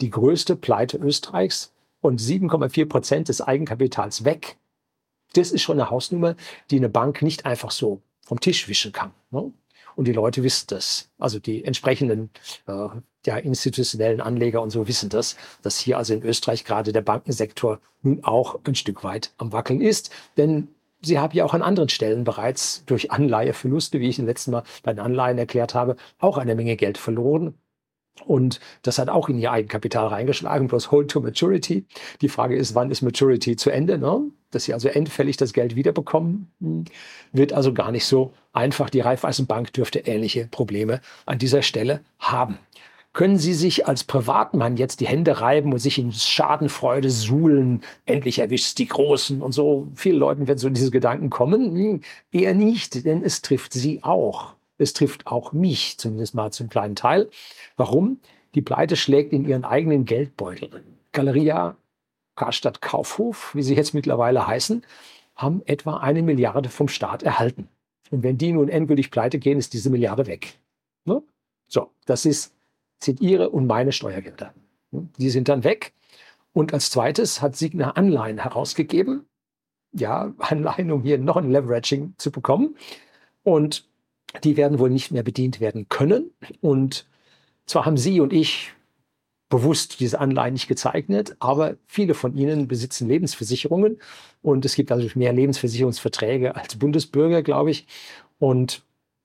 Die 0.01 0.11
größte 0.11 0.57
Pleite 0.57 0.99
Österreichs 0.99 1.73
und 2.01 2.21
7,4 2.21 2.87
Prozent 2.87 3.29
des 3.29 3.41
Eigenkapitals 3.41 4.25
weg. 4.25 4.57
Das 5.33 5.53
ist 5.53 5.63
schon 5.63 5.81
eine 5.81 5.91
Hausnummer, 5.91 6.37
die 6.71 6.77
eine 6.77 6.89
Bank 6.89 7.23
nicht 7.23 7.47
einfach 7.47 7.71
so 7.71 8.01
vom 8.25 8.41
Tisch 8.41 8.69
wischen 8.69 8.93
kann. 8.93 9.13
Ne? 9.31 9.53
Und 9.97 10.07
die 10.07 10.13
Leute 10.13 10.45
wissen 10.45 10.67
das. 10.69 11.09
Also 11.19 11.41
die 11.41 11.65
entsprechenden 11.65 12.31
äh, 12.69 12.89
ja, 13.25 13.37
institutionellen 13.39 14.21
Anleger 14.21 14.63
und 14.63 14.71
so 14.71 14.87
wissen 14.87 15.09
das, 15.09 15.37
dass 15.63 15.79
hier 15.79 15.99
also 15.99 16.15
in 16.15 16.23
Österreich 16.23 16.65
gerade 16.65 16.93
der 16.93 17.01
Bankensektor 17.01 17.81
nun 18.03 18.23
auch 18.23 18.61
ein 18.65 18.75
Stück 18.75 19.03
weit 19.03 19.33
am 19.39 19.53
Wackeln 19.53 19.81
ist. 19.81 20.11
Denn 20.37 20.69
Sie 21.03 21.19
haben 21.19 21.37
ja 21.37 21.45
auch 21.45 21.55
an 21.55 21.63
anderen 21.63 21.89
Stellen 21.89 22.25
bereits 22.25 22.85
durch 22.87 23.11
Anleiheverluste, 23.11 24.01
wie 24.01 24.09
ich 24.09 24.19
im 24.19 24.27
letzten 24.27 24.51
Mal 24.51 24.65
bei 24.83 24.93
den 24.93 25.01
Anleihen 25.01 25.39
erklärt 25.39 25.75
habe, 25.75 25.97
auch 26.19 26.39
eine 26.39 26.55
Menge 26.55 26.77
Geld 26.77 26.99
verloren. 26.99 27.55
Und 28.25 28.61
das 28.83 28.99
hat 28.99 29.09
auch 29.09 29.29
in 29.29 29.39
ihr 29.39 29.53
Eigenkapital 29.53 30.09
reingeschlagen, 30.09 30.69
bloß 30.69 30.91
Hold 30.91 31.11
to 31.11 31.21
Maturity. 31.21 31.85
Die 32.21 32.29
Frage 32.29 32.57
ist, 32.57 32.75
wann 32.75 32.91
ist 32.91 33.03
Maturity 33.03 33.57
zu 33.57 33.71
Ende? 33.71 33.99
Ne? 33.99 34.23
Dass 34.51 34.65
sie 34.65 34.75
also 34.75 34.89
endfällig 34.89 35.37
das 35.37 35.53
Geld 35.53 35.77
wiederbekommen, 35.77 36.51
hm, 36.61 36.85
wird 37.33 37.53
also 37.53 37.73
gar 37.73 37.93
nicht 37.93 38.07
so 38.07 38.33
einfach. 38.53 38.91
Die 38.91 39.01
Raiffeisenbank 39.01 39.73
dürfte 39.73 40.01
ähnliche 40.01 40.49
Probleme 40.51 41.01
an 41.27 41.39
dieser 41.39 41.63
Stelle 41.63 42.01
haben. 42.19 42.59
Können 43.13 43.39
Sie 43.39 43.55
sich 43.55 43.87
als 43.87 44.05
Privatmann 44.05 44.77
jetzt 44.77 45.01
die 45.01 45.07
Hände 45.07 45.41
reiben 45.41 45.73
und 45.73 45.79
sich 45.79 45.99
in 45.99 46.13
Schadenfreude 46.13 47.09
suhlen? 47.09 47.81
Endlich 48.05 48.41
erwischt 48.41 48.77
die 48.77 48.89
Großen 48.89 49.41
und 49.41 49.53
so. 49.53 49.89
Viele 49.95 50.19
Leuten 50.19 50.47
werden 50.47 50.59
so 50.59 50.69
diese 50.69 50.91
Gedanken 50.91 51.31
kommen. 51.31 51.75
Hm, 51.75 52.01
eher 52.31 52.55
nicht, 52.55 53.07
denn 53.07 53.23
es 53.23 53.41
trifft 53.41 53.73
Sie 53.73 54.03
auch. 54.03 54.56
Es 54.79 54.93
trifft 54.93 55.27
auch 55.27 55.53
mich, 55.53 55.99
zumindest 55.99 56.35
mal 56.35 56.53
zum 56.53 56.69
kleinen 56.69 56.97
Teil. 56.97 57.31
Warum? 57.77 58.21
Die 58.55 58.63
Pleite 58.63 58.97
schlägt 58.97 59.33
in 59.33 59.47
ihren 59.47 59.65
eigenen 59.65 60.05
Geldbeutel. 60.05 60.83
Galeria 61.13 61.77
Karstadt 62.35 62.83
Kaufhof, 62.83 63.55
wie 63.55 63.63
sie 63.63 63.75
jetzt 63.75 63.95
mittlerweile 63.95 64.47
heißen, 64.47 64.85
haben 65.35 65.63
etwa 65.67 65.99
eine 65.99 66.23
Milliarde 66.23 66.69
vom 66.69 66.89
Staat 66.89 67.23
erhalten. 67.23 67.69
Und 68.11 68.23
wenn 68.23 68.39
die 68.39 68.53
nun 68.53 68.69
endgültig 68.69 69.11
pleite 69.11 69.39
gehen, 69.39 69.59
ist 69.59 69.73
diese 69.73 69.91
Milliarde 69.91 70.27
weg. 70.27 70.59
Ne? 71.05 71.23
So, 71.67 71.91
das 72.05 72.25
ist, 72.25 72.55
sind 73.03 73.21
ihre 73.21 73.51
und 73.51 73.67
meine 73.67 73.93
Steuergelder. 73.93 74.55
Ne? 74.91 75.09
Die 75.19 75.31
sind 75.31 75.49
dann 75.49 75.65
weg. 75.65 75.93
Und 76.53 76.73
als 76.73 76.91
zweites 76.91 77.43
hat 77.43 77.57
Signa 77.57 77.91
Anleihen 77.93 78.39
herausgegeben. 78.39 79.27
Ja, 79.93 80.33
Anleihen, 80.39 80.91
um 80.91 81.03
hier 81.03 81.19
noch 81.19 81.37
ein 81.37 81.51
Leveraging 81.51 82.15
zu 82.17 82.31
bekommen. 82.31 82.77
Und 83.43 83.87
die 84.45 84.57
werden 84.57 84.79
wohl 84.79 84.91
nicht 84.91 85.11
mehr 85.11 85.23
bedient 85.23 85.61
werden 85.61 85.89
können. 85.89 86.31
Und 86.61 87.07
zwar 87.67 87.87
haben 87.87 87.97
Sie 87.97 88.21
und 88.21 88.33
ich 88.33 88.73
bewusst 89.49 90.01
diese 90.01 90.19
Anleihen 90.19 90.55
nicht 90.55 90.69
gezeichnet, 90.69 91.37
aber 91.39 91.77
viele 91.87 92.15
von 92.15 92.37
ihnen 92.37 92.67
besitzen 92.67 93.09
Lebensversicherungen 93.09 94.01
und 94.43 94.65
es 94.65 94.75
gibt 94.75 94.91
also 94.91 95.09
mehr 95.15 95.33
Lebensversicherungsverträge 95.33 96.57
als 96.57 96.77
Bundesbürger, 96.77 97.43
glaube 97.43 97.71
ich. 97.71 97.87
Und 98.39 98.85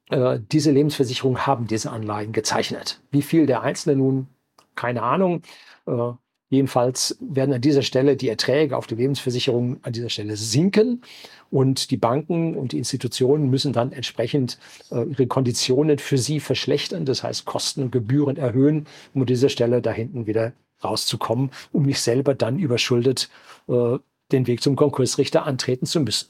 äh, 0.09 0.39
diese 0.51 0.71
Lebensversicherungen 0.71 1.47
haben 1.47 1.67
diese 1.67 1.91
Anleihen 1.91 2.33
gezeichnet. 2.33 3.01
Wie 3.11 3.21
viel 3.21 3.45
der 3.47 3.61
Einzelne 3.61 3.95
nun, 3.95 4.27
keine 4.75 5.01
Ahnung. 5.01 5.41
Äh, 5.87 6.11
Jedenfalls 6.51 7.17
werden 7.21 7.53
an 7.53 7.61
dieser 7.61 7.81
Stelle 7.81 8.17
die 8.17 8.27
Erträge 8.27 8.75
auf 8.75 8.85
die 8.85 8.95
Lebensversicherung 8.95 9.77
an 9.83 9.93
dieser 9.93 10.09
Stelle 10.09 10.35
sinken 10.35 11.01
und 11.49 11.91
die 11.91 11.97
Banken 11.97 12.55
und 12.55 12.73
die 12.73 12.77
Institutionen 12.77 13.49
müssen 13.49 13.71
dann 13.71 13.93
entsprechend 13.93 14.59
äh, 14.91 15.01
ihre 15.05 15.27
Konditionen 15.27 15.97
für 15.97 16.17
sie 16.17 16.41
verschlechtern, 16.41 17.05
das 17.05 17.23
heißt 17.23 17.45
Kosten 17.45 17.83
und 17.83 17.91
Gebühren 17.93 18.35
erhöhen, 18.35 18.85
um 19.13 19.21
an 19.21 19.27
dieser 19.27 19.47
Stelle 19.47 19.81
da 19.81 19.93
hinten 19.93 20.27
wieder 20.27 20.51
rauszukommen, 20.83 21.51
um 21.71 21.83
nicht 21.83 22.01
selber 22.01 22.35
dann 22.35 22.59
überschuldet 22.59 23.29
äh, 23.69 23.97
den 24.33 24.45
Weg 24.45 24.61
zum 24.61 24.75
Konkursrichter 24.75 25.45
antreten 25.45 25.85
zu 25.85 26.01
müssen. 26.01 26.27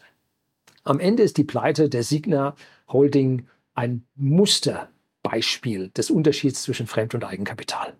Am 0.83 0.99
Ende 0.99 1.23
ist 1.23 1.37
die 1.37 1.43
Pleite 1.43 1.89
der 1.89 2.03
Signa 2.03 2.55
Holding 2.89 3.47
ein 3.73 4.05
Musterbeispiel 4.15 5.89
des 5.89 6.11
Unterschieds 6.11 6.61
zwischen 6.61 6.85
Fremd- 6.85 7.15
und 7.15 7.23
Eigenkapital. 7.23 7.95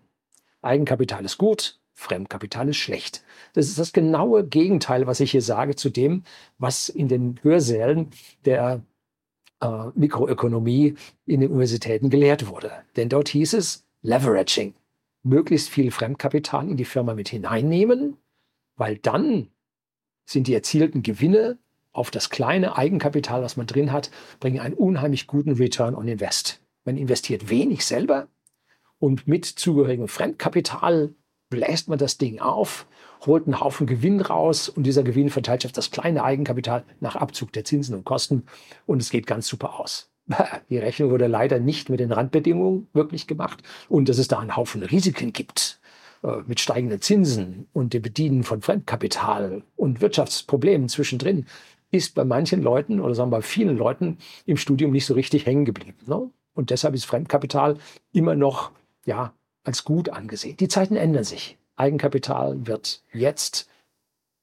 Eigenkapital 0.60 1.24
ist 1.24 1.38
gut, 1.38 1.80
Fremdkapital 2.02 2.68
ist 2.68 2.76
schlecht. 2.76 3.24
Das 3.54 3.68
ist 3.68 3.78
das 3.78 3.92
genaue 3.92 4.46
Gegenteil, 4.46 5.06
was 5.06 5.20
ich 5.20 5.30
hier 5.30 5.42
sage, 5.42 5.76
zu 5.76 5.90
dem, 5.90 6.24
was 6.58 6.88
in 6.88 7.08
den 7.08 7.38
Hörsälen 7.42 8.10
der 8.44 8.82
äh, 9.60 9.86
Mikroökonomie 9.94 10.96
in 11.26 11.40
den 11.40 11.50
Universitäten 11.50 12.10
gelehrt 12.10 12.48
wurde. 12.48 12.72
Denn 12.96 13.08
dort 13.08 13.28
hieß 13.28 13.54
es 13.54 13.84
Leveraging. 14.02 14.74
Möglichst 15.22 15.68
viel 15.70 15.90
Fremdkapital 15.92 16.68
in 16.68 16.76
die 16.76 16.84
Firma 16.84 17.14
mit 17.14 17.28
hineinnehmen, 17.28 18.16
weil 18.76 18.98
dann 18.98 19.48
sind 20.24 20.48
die 20.48 20.54
erzielten 20.54 21.02
Gewinne 21.02 21.58
auf 21.92 22.10
das 22.10 22.30
kleine 22.30 22.76
Eigenkapital, 22.76 23.42
was 23.42 23.56
man 23.56 23.66
drin 23.66 23.92
hat, 23.92 24.10
bringen 24.40 24.60
einen 24.60 24.74
unheimlich 24.74 25.26
guten 25.26 25.52
Return 25.52 25.94
on 25.94 26.08
Invest. 26.08 26.60
Man 26.84 26.96
investiert 26.96 27.48
wenig 27.48 27.84
selber 27.84 28.28
und 28.98 29.28
mit 29.28 29.44
zugehörigem 29.44 30.08
Fremdkapital 30.08 31.14
bläst 31.52 31.90
man 31.90 31.98
das 31.98 32.16
Ding 32.16 32.40
auf, 32.40 32.86
holt 33.26 33.44
einen 33.44 33.60
Haufen 33.60 33.86
Gewinn 33.86 34.22
raus 34.22 34.70
und 34.70 34.84
dieser 34.84 35.02
Gewinn 35.02 35.28
verteilt 35.28 35.60
sich 35.60 35.68
auf 35.68 35.72
das 35.72 35.90
kleine 35.90 36.24
Eigenkapital 36.24 36.82
nach 37.00 37.14
Abzug 37.14 37.52
der 37.52 37.66
Zinsen 37.66 37.94
und 37.94 38.04
Kosten 38.04 38.44
und 38.86 39.02
es 39.02 39.10
geht 39.10 39.26
ganz 39.26 39.46
super 39.46 39.78
aus. 39.78 40.10
Die 40.70 40.78
Rechnung 40.78 41.10
wurde 41.10 41.26
leider 41.26 41.60
nicht 41.60 41.90
mit 41.90 42.00
den 42.00 42.10
Randbedingungen 42.10 42.88
wirklich 42.94 43.26
gemacht 43.26 43.62
und 43.90 44.08
dass 44.08 44.16
es 44.16 44.28
da 44.28 44.38
einen 44.38 44.56
Haufen 44.56 44.82
Risiken 44.82 45.34
gibt 45.34 45.78
äh, 46.22 46.38
mit 46.46 46.58
steigenden 46.58 47.02
Zinsen 47.02 47.68
und 47.74 47.92
dem 47.92 48.00
Bedienen 48.00 48.44
von 48.44 48.62
Fremdkapital 48.62 49.62
und 49.76 50.00
Wirtschaftsproblemen 50.00 50.88
zwischendrin, 50.88 51.44
ist 51.90 52.14
bei 52.14 52.24
manchen 52.24 52.62
Leuten 52.62 52.98
oder 52.98 53.14
sagen 53.14 53.30
wir 53.30 53.36
bei 53.36 53.42
vielen 53.42 53.76
Leuten 53.76 54.16
im 54.46 54.56
Studium 54.56 54.90
nicht 54.90 55.04
so 55.04 55.12
richtig 55.12 55.44
hängen 55.44 55.66
geblieben. 55.66 55.98
Ne? 56.06 56.30
Und 56.54 56.70
deshalb 56.70 56.94
ist 56.94 57.04
Fremdkapital 57.04 57.76
immer 58.12 58.36
noch 58.36 58.70
ja, 59.04 59.34
als 59.64 59.84
gut 59.84 60.08
angesehen. 60.08 60.56
Die 60.56 60.68
Zeiten 60.68 60.96
ändern 60.96 61.24
sich. 61.24 61.58
Eigenkapital 61.76 62.66
wird 62.66 63.02
jetzt, 63.12 63.68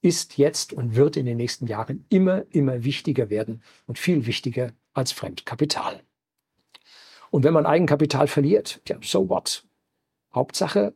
ist 0.01 0.38
jetzt 0.38 0.73
und 0.73 0.95
wird 0.95 1.17
in 1.17 1.25
den 1.25 1.38
nächsten 1.38 1.67
Jahren 1.67 2.05
immer, 2.10 2.43
immer 2.51 2.84
wichtiger 2.84 3.29
werden 3.29 3.62
und 3.86 3.99
viel 3.99 4.25
wichtiger 4.25 4.71
als 4.93 5.12
Fremdkapital. 5.12 6.01
Und 7.32 7.43
wenn 7.43 7.53
man 7.53 7.65
Eigenkapital 7.65 8.27
verliert, 8.27 8.82
ja, 8.88 8.97
so 9.01 9.29
what? 9.29 9.65
Hauptsache, 10.34 10.93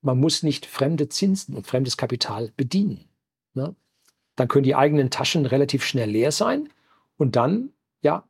man 0.00 0.18
muss 0.18 0.42
nicht 0.42 0.66
fremde 0.66 1.08
Zinsen 1.08 1.54
und 1.54 1.66
fremdes 1.66 1.96
Kapital 1.96 2.52
bedienen. 2.56 3.08
Ne? 3.54 3.74
Dann 4.36 4.48
können 4.48 4.64
die 4.64 4.74
eigenen 4.74 5.10
Taschen 5.10 5.46
relativ 5.46 5.84
schnell 5.84 6.10
leer 6.10 6.32
sein 6.32 6.68
und 7.16 7.36
dann, 7.36 7.72
ja, 8.02 8.28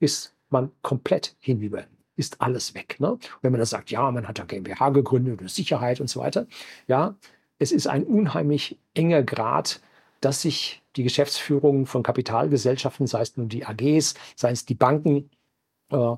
ist 0.00 0.34
man 0.48 0.70
komplett 0.82 1.36
hinüber 1.40 1.86
ist 2.16 2.40
alles 2.40 2.74
weg. 2.74 2.96
Ne? 3.00 3.18
Wenn 3.42 3.52
man 3.52 3.58
dann 3.58 3.66
sagt, 3.66 3.90
ja, 3.90 4.10
man 4.10 4.28
hat 4.28 4.38
ja 4.38 4.44
GmbH 4.44 4.90
gegründet 4.90 5.40
oder 5.40 5.48
Sicherheit 5.48 6.00
und 6.00 6.08
so 6.08 6.20
weiter, 6.20 6.46
ja, 6.86 7.16
es 7.58 7.72
ist 7.72 7.86
ein 7.86 8.04
unheimlich 8.04 8.78
enger 8.94 9.22
Grad, 9.22 9.80
dass 10.20 10.42
sich 10.42 10.82
die 10.96 11.02
Geschäftsführung 11.02 11.86
von 11.86 12.02
Kapitalgesellschaften, 12.02 13.06
sei 13.06 13.22
es 13.22 13.36
nun 13.36 13.48
die 13.48 13.64
AGs, 13.64 14.14
sei 14.36 14.50
es 14.50 14.64
die 14.64 14.74
Banken, 14.74 15.30
äh, 15.90 16.16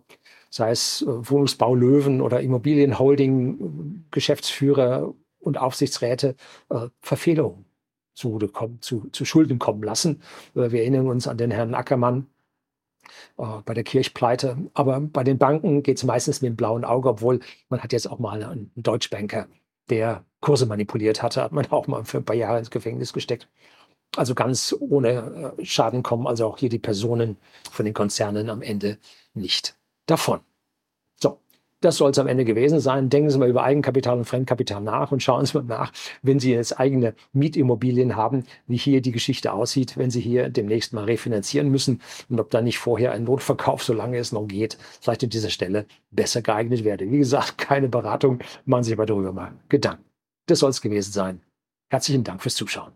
sei 0.50 0.70
es 0.70 1.02
äh, 1.02 1.06
Wohnungsbau 1.06 1.74
Löwen 1.74 2.20
oder 2.20 2.40
Immobilienholding, 2.40 4.06
Geschäftsführer 4.10 5.12
und 5.40 5.58
Aufsichtsräte, 5.58 6.36
äh, 6.70 6.88
Verfehlungen 7.00 7.64
zu, 8.14 8.38
zu, 8.80 9.08
zu 9.10 9.24
Schulden 9.24 9.58
kommen 9.58 9.82
lassen. 9.82 10.22
Äh, 10.54 10.70
wir 10.70 10.80
erinnern 10.80 11.08
uns 11.08 11.28
an 11.28 11.38
den 11.38 11.50
Herrn 11.50 11.74
Ackermann, 11.74 12.20
äh, 12.20 12.35
bei 13.36 13.74
der 13.74 13.84
Kirchpleite. 13.84 14.56
Aber 14.74 15.00
bei 15.00 15.24
den 15.24 15.38
Banken 15.38 15.82
geht 15.82 15.98
es 15.98 16.04
meistens 16.04 16.42
mit 16.42 16.50
dem 16.50 16.56
blauen 16.56 16.84
Auge, 16.84 17.08
obwohl 17.08 17.40
man 17.68 17.80
hat 17.80 17.92
jetzt 17.92 18.10
auch 18.10 18.18
mal 18.18 18.42
einen 18.42 18.70
Deutschbanker, 18.76 19.48
der 19.88 20.24
Kurse 20.40 20.66
manipuliert 20.66 21.22
hatte, 21.22 21.42
hat 21.42 21.52
man 21.52 21.66
auch 21.70 21.86
mal 21.86 22.04
für 22.04 22.18
ein 22.18 22.24
paar 22.24 22.36
Jahre 22.36 22.58
ins 22.58 22.70
Gefängnis 22.70 23.12
gesteckt. 23.12 23.48
Also 24.16 24.34
ganz 24.34 24.74
ohne 24.78 25.54
äh, 25.58 25.64
Schaden 25.64 26.02
kommen 26.02 26.26
also 26.26 26.46
auch 26.46 26.58
hier 26.58 26.68
die 26.68 26.78
Personen 26.78 27.36
von 27.70 27.84
den 27.84 27.94
Konzernen 27.94 28.50
am 28.50 28.62
Ende 28.62 28.98
nicht 29.34 29.76
davon. 30.06 30.40
Das 31.86 31.98
soll 31.98 32.10
es 32.10 32.18
am 32.18 32.26
Ende 32.26 32.44
gewesen 32.44 32.80
sein. 32.80 33.10
Denken 33.10 33.30
Sie 33.30 33.38
mal 33.38 33.48
über 33.48 33.62
Eigenkapital 33.62 34.18
und 34.18 34.24
Fremdkapital 34.24 34.80
nach 34.80 35.12
und 35.12 35.22
schauen 35.22 35.46
Sie 35.46 35.56
mal 35.56 35.62
nach, 35.62 35.92
wenn 36.20 36.40
Sie 36.40 36.50
jetzt 36.50 36.80
eigene 36.80 37.14
Mietimmobilien 37.32 38.16
haben, 38.16 38.42
wie 38.66 38.76
hier 38.76 39.00
die 39.00 39.12
Geschichte 39.12 39.52
aussieht, 39.52 39.96
wenn 39.96 40.10
Sie 40.10 40.20
hier 40.20 40.48
demnächst 40.48 40.92
mal 40.92 41.04
refinanzieren 41.04 41.70
müssen 41.70 42.00
und 42.28 42.40
ob 42.40 42.50
da 42.50 42.60
nicht 42.60 42.80
vorher 42.80 43.12
ein 43.12 43.22
Notverkauf, 43.22 43.84
solange 43.84 44.18
es 44.18 44.32
noch 44.32 44.48
geht, 44.48 44.78
vielleicht 45.00 45.22
an 45.22 45.30
dieser 45.30 45.50
Stelle 45.50 45.86
besser 46.10 46.42
geeignet 46.42 46.82
werde. 46.82 47.08
Wie 47.08 47.18
gesagt, 47.18 47.56
keine 47.58 47.88
Beratung, 47.88 48.40
machen 48.64 48.82
Sie 48.82 48.88
sich 48.88 48.98
aber 48.98 49.06
darüber 49.06 49.32
mal 49.32 49.52
Gedanken. 49.68 50.02
Das 50.46 50.58
soll 50.58 50.70
es 50.70 50.80
gewesen 50.80 51.12
sein. 51.12 51.40
Herzlichen 51.88 52.24
Dank 52.24 52.42
fürs 52.42 52.56
Zuschauen. 52.56 52.94